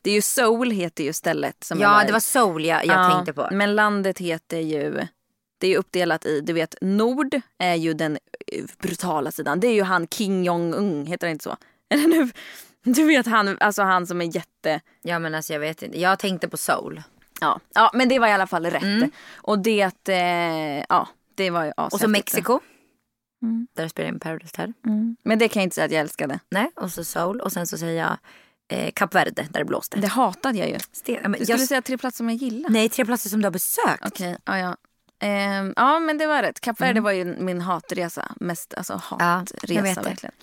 [0.02, 1.64] Det är ju Seoul heter ju stället.
[1.64, 3.48] Som Ja, det var Seoul jag, jag Ja, tänkte på.
[3.52, 5.06] Men landet heter ju,
[5.58, 8.18] det är uppdelat i, du vet nord är ju den
[8.78, 9.60] brutala sidan.
[9.60, 11.56] Det är ju han Kim Jong-Un, heter det inte så?
[11.88, 12.30] Eller nu,
[12.82, 16.00] du vet han, alltså han som är jätte, Ja, men alltså jag vet inte.
[16.00, 17.02] Jag tänkte på Seoul.
[17.40, 19.10] Ja, ja men det var i alla fall rätt.
[19.34, 22.08] Och det, eh, ja det var ju Och så.
[22.08, 22.60] Mexiko.
[23.42, 23.66] Mm.
[23.76, 24.72] Där spelar jag in Paradise Hotel.
[25.24, 26.40] Men det kan jag inte säga att jag älskade.
[26.50, 27.40] Nej, och så Seoul.
[27.40, 28.18] Och sen så säger jag
[28.68, 30.00] eh, Kap Verde där det blåste.
[30.00, 30.78] Det hatade jag ju.
[30.92, 32.70] Sten, ja, men Du skulle jag, säga tre platser som jag gillar.
[32.70, 34.06] Nej, tre platser som du har besökt.
[34.06, 34.76] Okej, ja ja.
[35.18, 36.60] Ehm, ja men det var rätt.
[36.60, 38.32] Kap Verde var ju min hatresa.
[38.40, 40.08] Mest alltså hatresa det.
[40.08, 40.34] verkligen.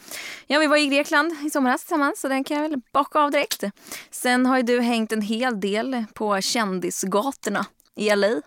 [0.48, 3.32] Ja vi var i Grekland i somras tillsammans så den kan jag väl bocka av
[3.32, 3.64] direkt.
[4.12, 7.66] Sen har ju du hängt en hel del på kändisgatorna
[7.96, 8.42] i LA.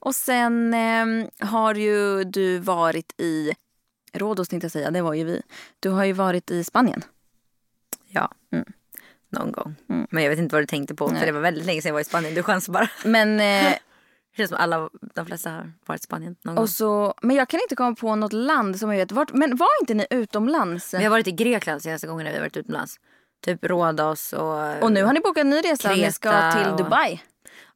[0.00, 3.52] Och sen ehm, har ju du varit i
[4.12, 5.42] Rhodos tänkte jag säga, det var ju vi.
[5.80, 7.04] Du har ju varit i Spanien.
[8.08, 8.30] Ja,
[9.28, 9.74] någon gång.
[10.10, 11.08] Men jag vet inte vad du tänkte på.
[11.08, 12.34] För det var väldigt länge sedan jag var i Spanien.
[12.34, 12.88] Du chansar bara.
[13.04, 13.74] Men, eh,
[14.36, 16.62] känns som alla, de flesta har varit i Spanien någon gång.
[16.62, 19.12] och så, men jag kan inte komma på något land som jag vet.
[19.12, 20.94] Vart, men var inte ni utomlands?
[20.94, 22.96] Vi har varit i Grekland senaste gången när vi har varit utomlands.
[23.44, 24.82] Typ Rhodos och...
[24.82, 25.90] Och nu har ni bokat en ny resa.
[25.94, 27.22] Ni ska till och- Dubai.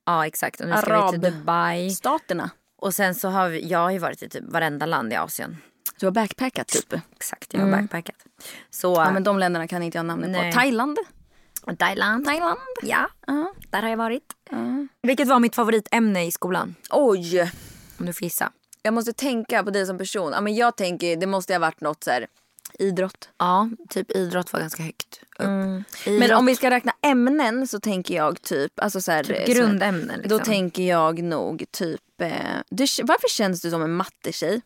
[0.07, 0.61] Ja, exakt.
[0.61, 1.20] Och nu ska vi till.
[1.20, 1.90] Dubai.
[1.90, 2.50] Staterna.
[2.78, 5.57] Och sen så har vi, jag har ju varit i typ varenda land i Asien.
[5.98, 6.92] Du har backpackat typ.
[7.16, 8.16] Exakt, jag har backpackat.
[8.70, 10.52] Så, Ja men de länderna kan inte jag namnet Nej.
[10.52, 10.59] på.
[10.59, 10.98] Thailand.
[11.74, 12.24] Thailand.
[12.24, 12.58] Thailand.
[12.82, 13.52] Ja, Ja.
[13.70, 14.32] där har jag varit.
[15.02, 16.74] Vilket var mitt favoritämne i skolan?
[16.90, 17.52] Oj.
[17.98, 18.52] Om du får gissa.
[18.82, 20.32] Jag måste tänka på dig som person.
[20.32, 22.26] Ja, men jag tänker det måste ha varit något så här
[22.78, 23.28] idrott.
[23.38, 25.46] Ja, typ idrott var ganska högt upp.
[25.46, 29.36] Men Idrott, om vi ska räkna ämnen så tänker jag typ, alltså så här, typ
[29.36, 30.18] så här- grundämnen.
[30.20, 30.38] Liksom.
[30.38, 32.32] Då tänker jag nog typ, eh,
[32.70, 34.60] du, varför känns du som en mattetjej?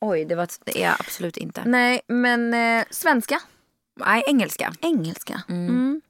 [0.00, 1.62] Oj, det, var, det är jag absolut inte.
[1.66, 3.40] Nej men eh, svenska,
[3.96, 4.72] Nej, engelska.
[4.80, 5.42] engelska.
[5.48, 6.00] Mm.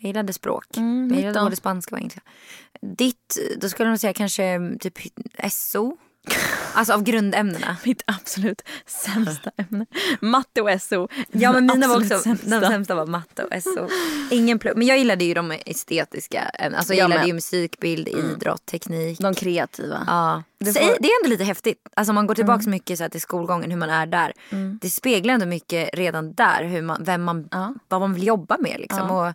[0.00, 0.76] Jag gillade språk.
[0.76, 2.20] Mm, jag gillade både spanska och engelska.
[2.96, 4.98] Ditt, då skulle jag nog säga kanske typ
[5.50, 5.96] SO.
[6.74, 7.76] Alltså av grundämnena.
[7.84, 9.86] Mitt absolut sämsta ämne.
[10.20, 11.08] Matte och SO.
[11.32, 13.88] Ja men mina var också, de sämsta var matte och SO.
[14.30, 14.76] Ingen plugg.
[14.76, 16.78] Men jag gillade ju de estetiska ämnena.
[16.78, 17.26] Alltså jag Jag gillade med.
[17.28, 19.18] ju musikbild, idrott, teknik.
[19.20, 20.04] De kreativa.
[20.06, 20.42] Ja.
[20.64, 21.78] Så får- Det är ändå lite häftigt.
[21.96, 24.32] Alltså om man går tillbaka mycket så här till skolgången, hur man är där.
[24.80, 27.74] Det speglar ändå mycket redan där, hur man, vem man, Ja.
[27.88, 28.80] vad man vill jobba med.
[28.80, 29.10] Liksom.
[29.10, 29.32] Och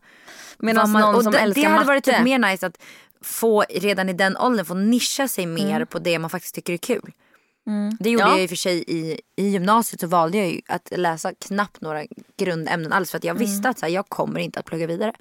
[0.59, 2.77] Medan man, någon som det, älskar det hade varit typ mer nice att
[3.21, 5.87] få redan i den åldern få nischa sig mer Mm.
[5.87, 7.11] på det man faktiskt tycker är kul.
[7.99, 8.29] Det gjorde Ja.
[8.31, 11.81] jag i och för sig i, i gymnasiet så valde jag ju att läsa knappt
[11.81, 12.03] några
[12.37, 15.13] grundämnen alls för att jag visste att så här, jag kommer inte att plugga vidare.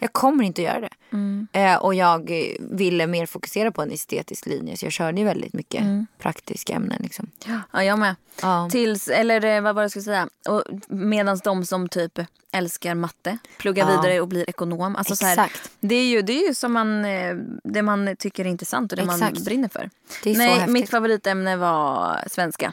[0.00, 1.60] Jag kommer inte att göra det.
[1.60, 5.52] Eh, och jag ville mer fokusera på en estetisk linje så jag körde ju väldigt
[5.52, 5.84] mycket
[6.18, 6.98] praktiska ämnen.
[7.02, 7.30] Liksom.
[7.72, 8.14] Ja, jag med.
[8.42, 8.68] Ja.
[8.72, 10.28] Tills, eller eh, vad var det jag skulle säga?
[10.48, 12.18] Och medans de som typ
[12.52, 14.00] älskar matte pluggar Ja.
[14.00, 14.96] vidare och blir ekonom.
[14.96, 15.70] Alltså så här, Exakt.
[15.80, 17.34] det, är ju, det är ju som man, eh,
[17.64, 19.44] det man tycker är intressant och det man Exakt.
[19.44, 19.90] brinner för.
[20.24, 21.87] Det är Nej, mitt favoritämne var
[22.26, 22.72] svenska.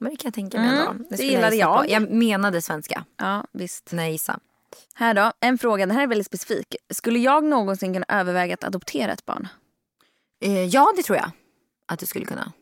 [0.00, 1.04] Men det kan jag tänka mig Mm, ändå.
[1.10, 1.84] det skulle gillade gissa på.
[1.84, 1.90] jag.
[1.90, 3.04] Jag menade svenska.
[3.16, 3.92] Ja, visst.
[3.92, 4.40] Nej, gissa.
[4.94, 5.86] Här då, en fråga.
[5.86, 6.76] Den här är väldigt specifik.
[6.90, 9.48] Skulle jag någonsin kunna överväga att adoptera ett barn?
[10.40, 11.30] Eh, ja, det tror jag
[11.86, 12.52] att du skulle kunna.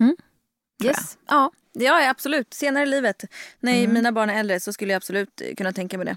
[0.00, 0.16] Mm.
[0.84, 1.18] Yes.
[1.28, 2.54] Ja, jag absolut.
[2.54, 3.24] Senare i livet,
[3.60, 3.92] när Mm.
[3.92, 6.16] mina barn är äldre, så skulle jag absolut kunna tänka mig det.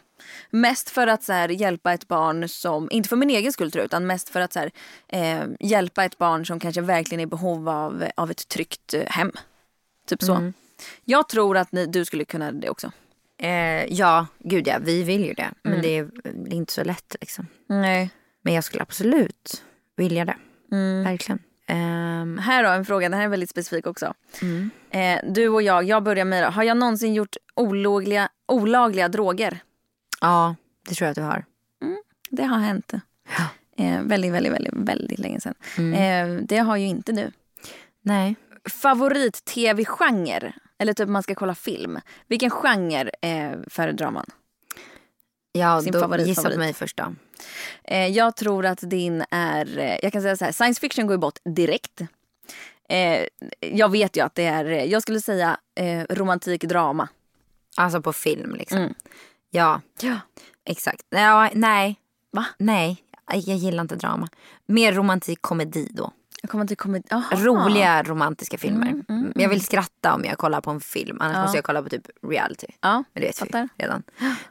[0.49, 3.79] Mest för att så här, hjälpa ett barn som, inte för min egen skull tror
[3.81, 4.71] jag, utan mest för att så här,
[5.07, 9.03] eh, hjälpa ett barn som kanske verkligen är i behov av, av ett tryggt eh,
[9.07, 9.31] hem.
[10.07, 10.33] Typ så.
[10.33, 10.53] Mm.
[11.05, 12.91] Jag tror att ni, du skulle kunna det också.
[13.37, 15.51] Eh, ja, gud ja, vi vill ju det.
[15.63, 15.81] Men Mm.
[15.83, 17.47] det, är, det är inte så lätt liksom.
[17.67, 18.09] Nej.
[18.41, 19.63] Men jag skulle absolut
[19.95, 20.35] vilja det.
[21.03, 21.39] Verkligen.
[21.67, 24.13] Ehm, Här då en fråga, den här är väldigt specifik också.
[24.41, 24.69] mm.
[24.89, 26.49] Eh, du och jag, jag börjar med det.
[26.49, 29.59] Har jag någonsin gjort olagliga, olagliga droger?
[30.21, 30.55] ja,
[30.89, 31.45] det tror jag att du har.
[32.29, 32.93] Det har hänt.
[33.77, 35.53] Eh, väldigt, väldigt, väldigt, väldigt länge sedan.
[35.93, 37.31] Eh, det har ju inte du.
[38.01, 38.35] Nej.
[38.69, 40.53] Favorit-tv-genre?
[40.77, 41.99] Eller typ man ska kolla film.
[42.27, 44.25] Vilken genre eh, föredrar man?
[45.55, 46.55] Ja, Sin då favorit, gissa favorit.
[46.55, 47.15] på mig först då.
[47.83, 51.13] Eh, jag tror att din är, eh, jag kan säga så här, science fiction går
[51.13, 52.01] ju bort direkt.
[52.89, 53.25] Eh,
[53.59, 57.07] jag vet ju att det är, eh, jag skulle säga eh, romantik drama.
[57.77, 58.77] Alltså på film liksom.
[58.77, 58.93] Mm.
[59.49, 60.19] Ja, Ja.
[60.65, 61.01] exakt.
[61.09, 61.95] Ja, nej.
[62.31, 62.45] Va?
[62.57, 64.27] Nej, jag gillar inte drama.
[64.65, 66.11] Mer romantik komedi då.
[66.45, 67.01] Jag kommer inte komma...
[67.11, 67.35] Aha.
[67.35, 68.87] Roliga romantiska filmer.
[68.87, 71.17] Mm, mm, Jag vill skratta om jag kollar på en film.
[71.21, 71.41] Annars Ja.
[71.41, 72.67] måste jag kolla på typ reality.
[72.81, 73.69] Ja, Men det vet fattar.
[73.77, 74.03] vi redan.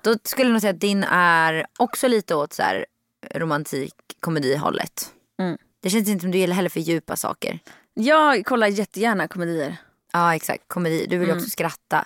[0.02, 2.86] Då skulle jag nog säga att din är också lite åt så här
[3.34, 5.12] romantik komedihållet.
[5.38, 5.56] Mm.
[5.82, 7.58] Det känns inte som du gillar heller för djupa saker.
[7.94, 9.76] Jag kollar jättegärna komedier.
[10.12, 11.06] Ja exakt, komedi.
[11.10, 11.38] Du vill Mm.
[11.38, 12.04] också skratta.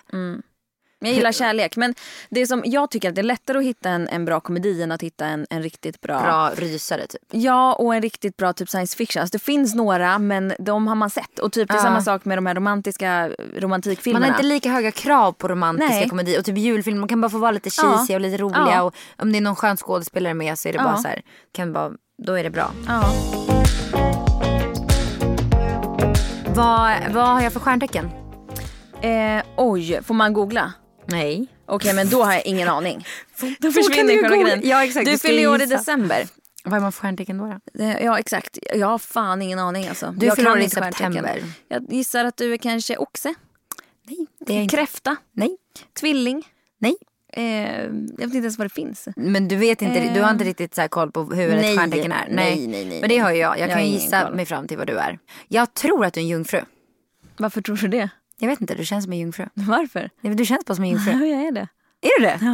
[1.01, 1.77] Jag gillar kärlek.
[1.77, 1.95] Men
[2.31, 4.93] det som, jag tycker att det är lättare att hitta en, en bra komedi än
[4.93, 6.21] att hitta en, en riktigt bra...
[6.23, 7.21] Bra rysare typ.
[7.31, 9.21] Ja, och en riktigt bra typ science fiction.
[9.21, 11.39] Alltså, det finns några men de har man sett.
[11.39, 11.83] Och typ det är Ja.
[11.83, 14.27] samma sak med de här romantiska romantikfilmerna.
[14.27, 16.09] Man har inte lika höga krav på romantiska Nej.
[16.09, 17.01] komedi och typ julfilmer.
[17.01, 17.83] Man kan bara få vara lite Ja.
[17.83, 18.69] cheesy och lite roliga.
[18.71, 18.83] Ja.
[18.83, 20.85] Och om det är någon skön skådespelare med så är det Ja.
[20.85, 21.23] bara så här,
[21.53, 21.91] kan bara,
[22.23, 22.71] då är det bra.
[22.87, 23.05] ja.
[26.47, 28.11] Vad, vad har jag för stjärntecken?
[29.03, 30.73] eh, oj, får man googla?
[31.09, 31.47] Nej.
[31.67, 33.05] Okej men då har jag ingen aning.
[33.61, 34.61] Då försvinner du själva grejen.
[34.65, 36.27] Ja, exakt, Du du fyller ju år i december.
[36.65, 37.59] Vad är man för stjärntecken då?
[37.75, 37.85] då?
[37.85, 40.15] Eh, Ja exakt, jag har fan ingen aning alltså.
[40.17, 41.43] Du fyller år i september.
[41.69, 43.35] Jag gissar att du är kanske oxe,
[44.09, 45.57] Nej, det är kräfta, Nej.
[46.01, 46.43] tvilling.
[46.79, 46.97] Nej.
[47.33, 49.09] Eh, jag vet inte ens vad det finns.
[49.17, 50.49] Men du vet inte, du har inte Eh.
[50.49, 51.73] riktigt så koll på hur Nej.
[51.73, 52.29] ett stjärntecken är?
[52.31, 53.59] Nej, nej, nej, Men det har ju jag.
[53.59, 54.35] Jag Jag kan ju gissa koll.
[54.35, 55.19] mig fram till vad du är.
[55.49, 56.61] Jag tror att du är en jungfru.
[57.37, 58.09] Varför tror du det?
[58.39, 59.47] Jag vet inte, du känns som en jungfru.
[59.55, 60.11] Varför?
[60.21, 61.11] Nej, Du känns bara som en jungfru.
[61.13, 61.69] Ja, jag är det.
[62.01, 62.35] Är du det?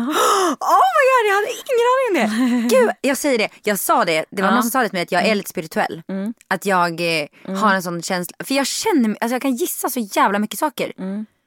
[0.60, 2.68] Oh my god, jag hade ingen aning om det.
[2.76, 3.48] Gud, jag säger det.
[3.62, 4.24] Jag sa det.
[4.30, 4.54] Det var Ja.
[4.54, 6.02] någon som sa det till mig att jag är lite spirituell.
[6.48, 8.36] Att jag eh, har en sån känsla.
[8.44, 10.92] För jag känner mig- alltså jag kan gissa så jävla mycket saker.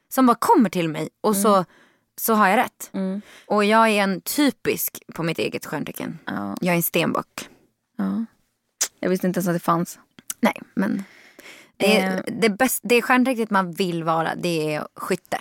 [0.09, 1.65] Som bara kommer till mig och så,
[2.21, 2.91] så har jag rätt.
[3.47, 6.19] Och jag är en typisk på mitt eget stjärntecken.
[6.25, 6.57] Ja.
[6.61, 7.49] Jag är en stenbock.
[7.97, 8.25] Ja.
[8.99, 9.99] Jag visste inte ens att det fanns.
[10.39, 11.03] Nej, men
[11.77, 12.19] det, Eh.
[12.27, 15.37] det, bäst, det stjärntecknet man vill vara det är skytte.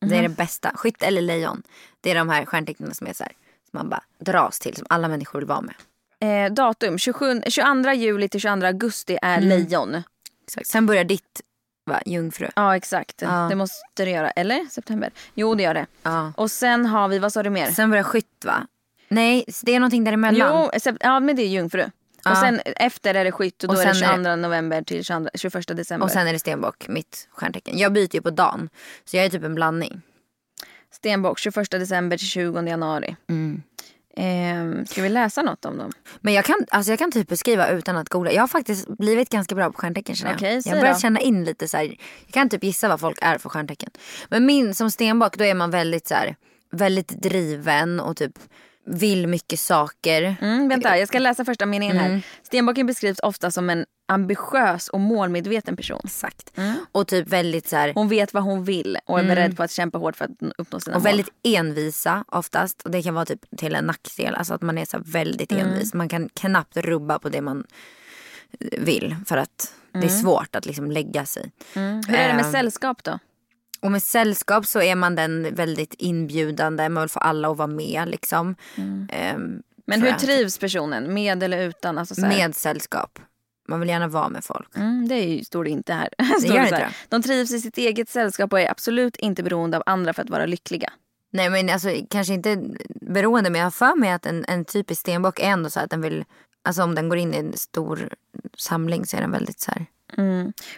[0.00, 0.72] Det är det bästa.
[0.74, 1.62] Skytte eller lejon.
[2.00, 3.32] Det är de här stjärntecknen som är så här,
[3.70, 5.74] som man bara dras till, som alla människor vill vara med.
[6.20, 10.02] Eh, datum 27, 22 juli till 22 augusti är lejon.
[10.46, 10.66] Exakt.
[10.66, 11.40] Sen börjar ditt
[11.86, 12.48] va, jungfru.
[12.56, 13.46] Ja exakt, Ja.
[13.50, 14.30] det måste det göra.
[14.30, 15.10] Eller september?
[15.34, 15.86] Jo det gör det.
[16.02, 16.32] Ja.
[16.36, 17.70] Och sen har vi, vad sa du mer?
[17.70, 18.66] Sen börjar skytt va?
[19.08, 20.70] Nej, det är någonting däremellan.
[20.84, 21.84] Jo, ja men det är jungfru.
[22.26, 22.32] Ja.
[22.32, 24.82] Och sen efter är det skytt och då Och är det sen är 22 november
[24.82, 26.06] till 22, 21 december.
[26.06, 27.78] Och sen är det stenbock, mitt stjärntecken.
[27.78, 28.68] Jag byter ju på dagen.
[29.04, 30.02] Så jag är typ en blandning.
[30.92, 33.16] Stenbock 21 december till 20 januari.
[33.28, 33.62] Mm.
[34.16, 35.92] Eh, ska vi läsa något om dem?
[36.20, 38.32] Men jag kan, alltså jag kan typ beskriva utan att googla.
[38.32, 40.38] Jag har faktiskt blivit ganska bra på stjärntecken känner jag.
[40.38, 41.00] Okej, jag börjat då.
[41.00, 41.84] känna in lite så här.
[41.84, 43.90] Jag kan typ gissa vad folk är för stjärntecken.
[44.28, 46.36] Men min som stenbock då är man väldigt så här,
[46.70, 48.38] väldigt driven och typ
[48.86, 50.36] vill mycket saker.
[50.40, 52.22] Mm, vänta, jag ska läsa första meningen här.
[52.42, 56.00] Stenbocken beskrivs ofta som en ambitiös och målmedveten person.
[56.04, 56.52] Exakt.
[56.92, 59.70] Och typ väldigt så här, Hon vet vad hon vill och är beredd på att
[59.70, 61.10] kämpa hårt för att uppnå sina och mål.
[61.10, 62.82] väldigt envisa oftast.
[62.82, 64.34] Och det kan vara typ till en nackdel.
[64.34, 65.94] Alltså att man är så väldigt envis.
[65.94, 67.64] Man kan knappt rubba på det man
[68.78, 69.16] vill.
[69.26, 71.52] För att det är svårt att liksom lägga sig.
[71.74, 73.18] Hur är det med Ehm, sällskap då?
[73.86, 76.88] Och med sällskap så är man den väldigt inbjudande.
[76.88, 78.56] Man vill få alla att vara med liksom.
[78.76, 80.18] Ehm, Men tror hur jag.
[80.18, 81.14] trivs personen?
[81.14, 81.98] Med eller utan?
[81.98, 82.20] Alltså.
[82.20, 83.18] Med sällskap.
[83.68, 84.76] Man vill gärna vara med folk.
[84.76, 86.08] Mm, det ju, står det inte här.
[86.40, 86.90] står gör det inte det.
[87.08, 90.30] De trivs i sitt eget sällskap och är absolut inte beroende av andra för att
[90.30, 90.92] vara lyckliga.
[91.32, 92.62] Nej men alltså kanske inte
[93.00, 95.90] beroende men jag har för mig att en, en typisk stenbock är ändå så att
[95.90, 96.24] den vill,
[96.64, 98.08] alltså om den går in i en stor
[98.56, 99.86] samling så är den väldigt så här.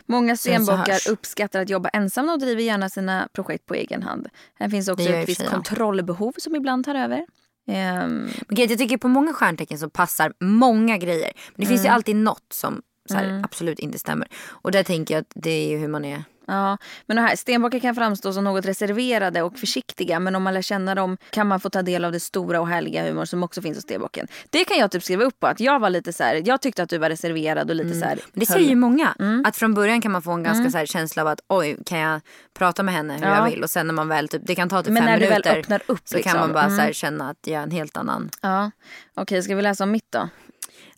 [0.07, 4.03] Många Syns och stenbockar uppskattar att jobba ensamma och driver gärna sina projekt på egen
[4.03, 4.29] hand.
[4.55, 7.27] Här finns också ett visst kontrollbehov som ibland tar över.
[7.67, 11.33] Ehm, grejen är att jag tycker på många stjärntecken så passar många grejer.
[11.55, 12.83] Men det finns ju alltid något som
[13.15, 14.29] här, absolut inte stämmer.
[14.47, 16.25] Och där tänker jag att det är hur man är.
[16.51, 20.55] Ja, men det här, stenbockar kan framstå som något reserverade och försiktiga men om man
[20.55, 23.43] lär känna dem kan man få ta del av det stora och härliga humor som
[23.43, 24.27] också finns hos stenbocken.
[24.51, 26.83] Det kan jag typ skriva upp på att jag var lite så här, jag tyckte
[26.83, 28.19] att du var reserverad och lite så här.
[28.33, 29.15] Men det säger ju många.
[29.45, 31.99] Att från början kan man få en ganska så här känsla av att oj kan
[31.99, 32.21] jag
[32.59, 33.37] prata med henne hur Ja.
[33.37, 33.63] jag vill.
[33.63, 35.31] Och sen när man väl typ, det kan ta typ Men fem när du väl
[35.45, 35.59] minuter.
[35.61, 36.33] öppnar upp, så liksom.
[36.33, 36.93] kan man bara så här, Mm.
[36.95, 38.31] känna att jag är en helt annan.
[38.43, 38.71] Ja,
[39.15, 40.29] okej ska vi läsa om mitt då?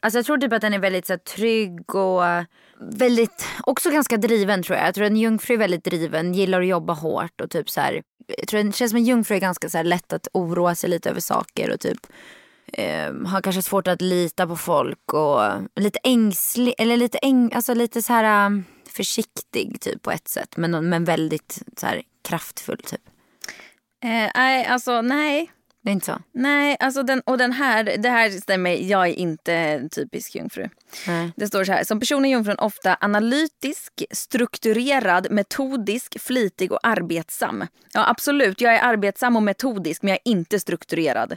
[0.00, 2.22] Alltså jag tror typ att den är väldigt så här, trygg och
[2.80, 4.86] väldigt, också ganska driven tror jag.
[4.86, 8.02] Jag tror en jungfru är väldigt driven, gillar att jobba hårt och typ så här.
[8.38, 10.90] Jag tror det känns som en jungfru är ganska så här, lätt att oroa sig
[10.90, 12.06] lite över saker och typ
[12.72, 15.40] eh, har kanske svårt att lita på folk och
[15.76, 20.56] lite ängslig, eller lite, äng, alltså lite så här um, försiktig typ på ett sätt.
[20.56, 23.00] Men, men väldigt så här kraftfull typ.
[24.04, 25.50] Eh, nej, alltså nej.
[25.82, 26.18] Det är inte så?
[26.32, 30.68] Nej, alltså den, och den här, det här stämmer, jag är inte typisk jungfru.
[31.06, 31.32] Nej.
[31.36, 37.66] Det står så här, som person är jungfrun ofta analytisk, strukturerad, metodisk, flitig och arbetsam.
[37.92, 41.36] Ja absolut, jag är arbetsam och metodisk men jag är inte strukturerad.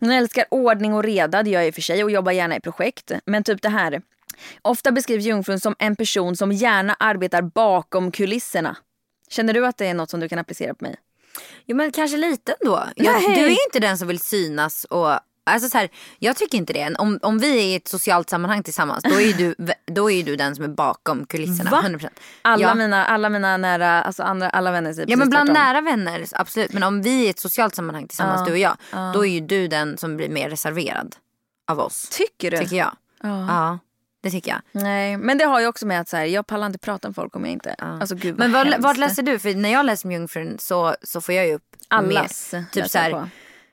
[0.00, 2.56] Hon älskar ordning och reda, det gör jag i och för sig och jobbar gärna
[2.56, 3.12] i projekt.
[3.24, 4.02] Men typ det här,
[4.62, 8.76] ofta beskrivs jungfrun som en person som gärna arbetar bakom kulisserna.
[9.28, 10.96] Känner du att det är något som du kan applicera på mig?
[11.66, 12.84] Jo men kanske lite ändå.
[12.96, 15.20] Jag, du är inte den som vill synas och
[15.50, 16.94] Alltså så här, jag tycker inte det.
[16.98, 19.54] Om, om vi är i ett socialt sammanhang tillsammans då är du,
[19.86, 21.70] då är du den som är bakom kulisserna.
[21.70, 21.82] Va?
[21.86, 22.08] 100%.
[22.42, 22.74] Alla, ja.
[22.74, 25.62] mina, alla mina nära, alltså andra, alla vänner säger Ja men bland tvärtom.
[25.62, 26.72] nära vänner absolut.
[26.72, 28.76] Men om vi är i ett socialt sammanhang tillsammans du och jag.
[29.14, 31.16] Då är ju du den som blir mer reserverad
[31.70, 32.08] av oss.
[32.10, 32.58] Tycker du?
[32.58, 32.96] Tycker jag.
[33.22, 33.78] Ja.
[34.22, 34.60] Det tycker jag.
[34.82, 37.14] Nej, men det har ju också med att så här, jag pallar inte prata med
[37.14, 37.74] folk om jag inte...
[37.78, 39.38] Alltså gud Men vad vad, vad läser du?
[39.38, 42.90] För när jag läser om jungfrun så, så får jag ju upp Allas läser Typ
[42.90, 43.30] så här,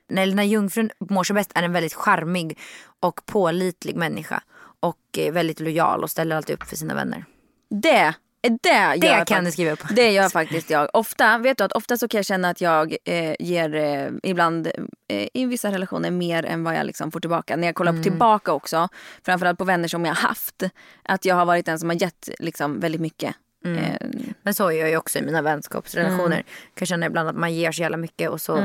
[0.08, 2.58] när, när jungfrun mår som bäst är en väldigt charmig
[3.00, 4.42] och pålitlig människa.
[4.80, 7.24] Och eh, väldigt lojal och ställer alltid upp för sina vänner.
[7.70, 8.14] Det,
[8.48, 9.82] det, gör Det jag kan du skriva upp.
[9.90, 10.88] Det gör faktiskt jag.
[10.92, 14.66] Ofta, vet du att ofta så kan jag känna att jag eh, ger eh, ibland
[15.08, 17.56] eh, i vissa relationer mer än vad jag liksom får tillbaka.
[17.56, 18.02] När jag kollar Mm.
[18.02, 18.88] tillbaka också,
[19.26, 20.62] framförallt på vänner som jag haft,
[21.02, 23.34] att jag har varit den som har gett liksom väldigt mycket.
[23.64, 23.78] Mm.
[23.84, 24.08] Eh,
[24.42, 26.24] Men så är jag ju också i mina vänskapsrelationer.
[26.26, 26.38] Mm.
[26.38, 28.30] Jag kan känna ibland att man ger så jävla mycket.
[28.30, 28.56] Och så,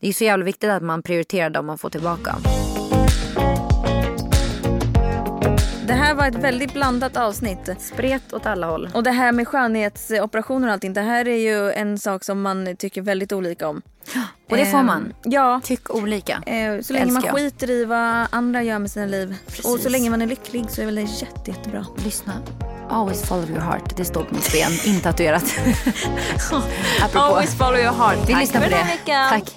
[0.00, 2.36] Det är så jävla viktigt att man prioriterar dem man får tillbaka.
[5.86, 7.70] Det här var ett väldigt blandat avsnitt.
[7.78, 8.90] Spret åt alla håll.
[8.94, 12.76] Och det här med skönhetsoperationer och allting, det här är ju en sak som man
[12.78, 13.82] tycker väldigt olika om.
[14.50, 15.14] Och det får Ehm, man.
[15.24, 15.60] Ja.
[15.64, 16.42] Tyck olika.
[16.46, 19.34] Eh, Så länge man skiter i vad andra gör med sina liv.
[19.46, 19.90] Och så Precis.
[19.92, 21.86] länge man är lycklig så är väl det jätte, jättebra.
[22.04, 22.32] Lyssna.
[22.90, 23.96] Always follow your heart.
[23.96, 25.44] Det står på mitt ben, intatuerat.
[27.02, 27.18] Apropå.
[27.18, 28.18] Always follow your heart.
[28.26, 28.86] Vi Tack lyssnar på det.
[29.30, 29.56] Tack.